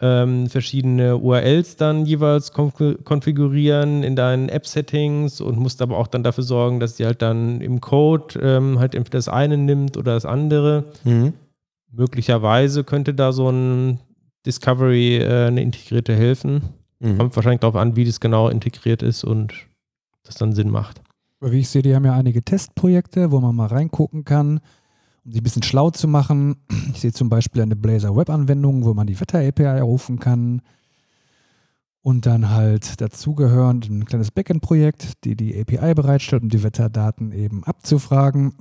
[0.00, 6.22] ähm, verschiedene URLs dann jeweils konf- konfigurieren in deinen App-Settings und musst aber auch dann
[6.22, 10.14] dafür sorgen, dass die halt dann im Code ähm, halt entweder das eine nimmt oder
[10.14, 10.84] das andere.
[11.04, 11.32] Mhm.
[11.90, 14.00] Möglicherweise könnte da so ein
[14.44, 16.62] Discovery äh, eine integrierte helfen.
[17.00, 17.18] Mhm.
[17.18, 19.54] Kommt wahrscheinlich darauf an, wie das genau integriert ist und
[20.24, 21.00] das dann Sinn macht.
[21.40, 24.60] Aber Wie ich sehe, die haben ja einige Testprojekte, wo man mal reingucken kann,
[25.26, 26.56] sich ein bisschen schlau zu machen.
[26.92, 30.62] Ich sehe zum Beispiel eine Blazor Web-Anwendung, wo man die Wetter-API rufen kann.
[32.00, 37.64] Und dann halt dazugehörend ein kleines Backend-Projekt, die die API bereitstellt, um die Wetterdaten eben
[37.64, 38.54] abzufragen.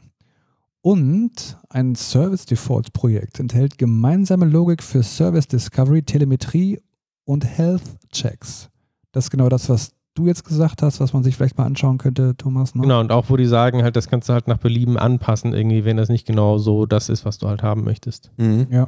[0.81, 6.79] Und ein Service Default Projekt enthält gemeinsame Logik für Service Discovery, Telemetrie
[7.23, 8.69] und Health Checks.
[9.11, 11.97] Das ist genau das, was du jetzt gesagt hast, was man sich vielleicht mal anschauen
[11.97, 12.73] könnte, Thomas.
[12.73, 12.81] Ne?
[12.81, 15.85] Genau, und auch wo die sagen, halt, das kannst du halt nach Belieben anpassen, irgendwie,
[15.85, 18.31] wenn das nicht genau so das ist, was du halt haben möchtest.
[18.37, 18.67] Mhm.
[18.71, 18.87] Ja.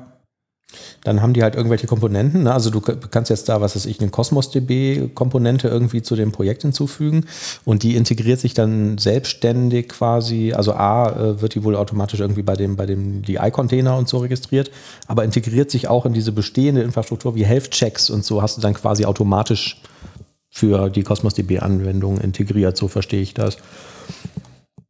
[1.05, 2.43] Dann haben die halt irgendwelche Komponenten.
[2.43, 2.53] Ne?
[2.53, 6.63] Also du kannst jetzt da, was weiß ich, eine Cosmos DB-Komponente irgendwie zu dem Projekt
[6.63, 7.25] hinzufügen
[7.63, 10.51] und die integriert sich dann selbstständig quasi.
[10.51, 14.17] Also A äh, wird die wohl automatisch irgendwie bei dem, bei dem DI-Container und so
[14.17, 14.69] registriert,
[15.07, 18.73] aber integriert sich auch in diese bestehende Infrastruktur wie Health-Checks und so hast du dann
[18.73, 19.81] quasi automatisch
[20.49, 22.77] für die Cosmos DB-Anwendung integriert.
[22.77, 23.57] So verstehe ich das.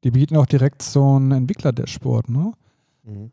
[0.03, 2.53] Die bieten auch direkt so ein Entwickler-Dashboard, ne?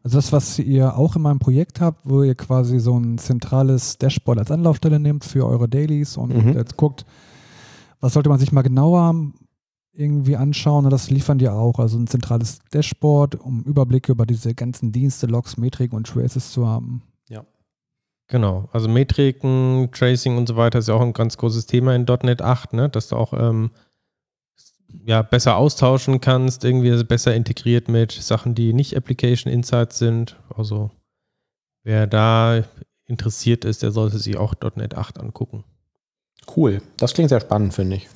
[0.05, 3.99] Also das, was ihr auch in meinem Projekt habt, wo ihr quasi so ein zentrales
[3.99, 6.53] Dashboard als Anlaufstelle nehmt für eure Dailies und Mhm.
[6.53, 7.05] jetzt guckt,
[8.01, 9.33] was sollte man sich mal genauer
[9.93, 11.81] irgendwie anschauen und das liefern die auch.
[11.81, 16.68] Also ein zentrales Dashboard, um Überblicke über diese ganzen Dienste, Logs, Metriken und Traces zu
[16.68, 17.03] haben.
[18.29, 22.05] Genau, also Metriken, Tracing und so weiter ist ja auch ein ganz großes Thema in
[22.05, 22.89] .NET 8, ne?
[22.89, 23.70] dass du auch ähm,
[25.05, 30.37] ja, besser austauschen kannst, irgendwie besser integriert mit Sachen, die nicht Application Insights sind.
[30.57, 30.91] Also
[31.83, 32.64] wer da
[33.07, 35.64] interessiert ist, der sollte sich auch .NET 8 angucken.
[36.57, 36.81] Cool.
[36.97, 38.09] Das klingt sehr spannend, finde ich.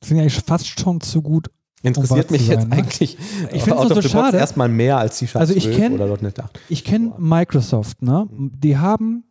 [0.00, 1.50] Das finde ich eigentlich fast schon zu gut.
[1.82, 2.76] Interessiert Um mich zu jetzt sein, ne?
[2.76, 3.18] eigentlich
[3.52, 4.38] Ich finde es so schade.
[4.38, 6.58] erstmal mehr als die Also ich 12 kenn- oder .NET 8.
[6.68, 8.26] Ich kenne Microsoft, ne?
[8.30, 9.24] Die haben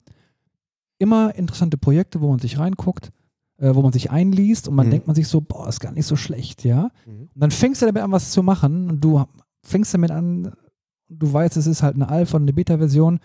[0.98, 3.12] immer interessante Projekte, wo man sich reinguckt,
[3.58, 4.92] äh, wo man sich einliest und man Mhm.
[4.92, 6.90] denkt man sich so, boah, ist gar nicht so schlecht, ja.
[7.06, 7.30] Mhm.
[7.34, 9.24] Und dann fängst du damit an, was zu machen und du
[9.64, 10.54] fängst damit an,
[11.10, 13.20] du weißt, es ist halt eine Alpha und eine Beta-Version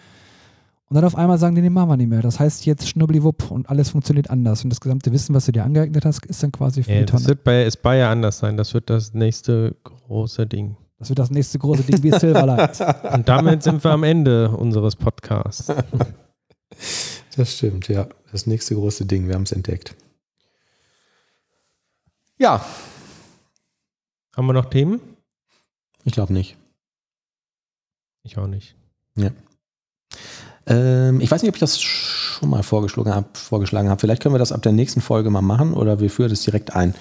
[0.86, 2.22] und dann auf einmal sagen die, nee, machen wir nicht mehr.
[2.22, 5.64] Das heißt jetzt schnubbeliwupp und alles funktioniert anders und das gesamte Wissen, was du dir
[5.64, 7.28] angeeignet hast, ist dann quasi für Ja, die das Tonne.
[7.28, 8.56] wird bei Aspire anders sein.
[8.56, 10.76] Das wird das nächste große Ding.
[10.98, 12.78] Das wird das nächste große Ding wie Silverlight.
[13.14, 15.72] Und damit sind wir am Ende unseres Podcasts.
[17.36, 18.08] Das stimmt, ja.
[18.32, 19.94] Das nächste große Ding, wir haben es entdeckt.
[22.38, 22.64] Ja,
[24.36, 25.00] Haben wir noch Themen?
[26.04, 26.56] ich glaube nicht.
[28.22, 28.74] Ich auch nicht.
[30.66, 31.80] Ähm, ich weiß nicht, ob ich das
[32.40, 33.26] schon mal vorgeschlagen habe.
[33.34, 34.00] Vorgeschlagen hab.
[34.00, 36.74] Vielleicht können wir das ab der nächsten Folge mal machen oder wir führen das direkt
[36.74, 36.94] ein.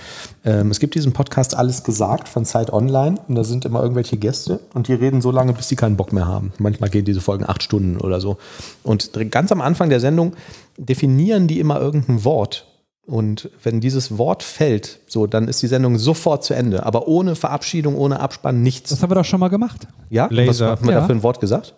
[0.44, 4.18] Ähm, es gibt diesen Podcast Alles gesagt von Zeit Online und da sind immer irgendwelche
[4.18, 6.52] Gäste und die reden so lange, bis sie keinen Bock mehr haben.
[6.58, 8.38] Manchmal gehen diese Folgen acht Stunden oder so.
[8.84, 10.34] Und ganz am Anfang der Sendung
[10.78, 12.66] definieren die immer irgendein Wort.
[13.06, 16.86] Und wenn dieses Wort fällt, so, dann ist die Sendung sofort zu Ende.
[16.86, 18.92] Aber ohne Verabschiedung, ohne Abspann, nichts.
[18.92, 19.88] Das haben wir doch schon mal gemacht.
[20.10, 20.28] Ja?
[20.30, 20.72] Laser.
[20.72, 21.00] Was haben wir Ja.
[21.00, 21.74] da für ein Wort gesagt?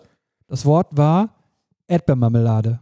[0.48, 1.30] Das Wort war
[1.86, 2.80] Erdbeermarmelade.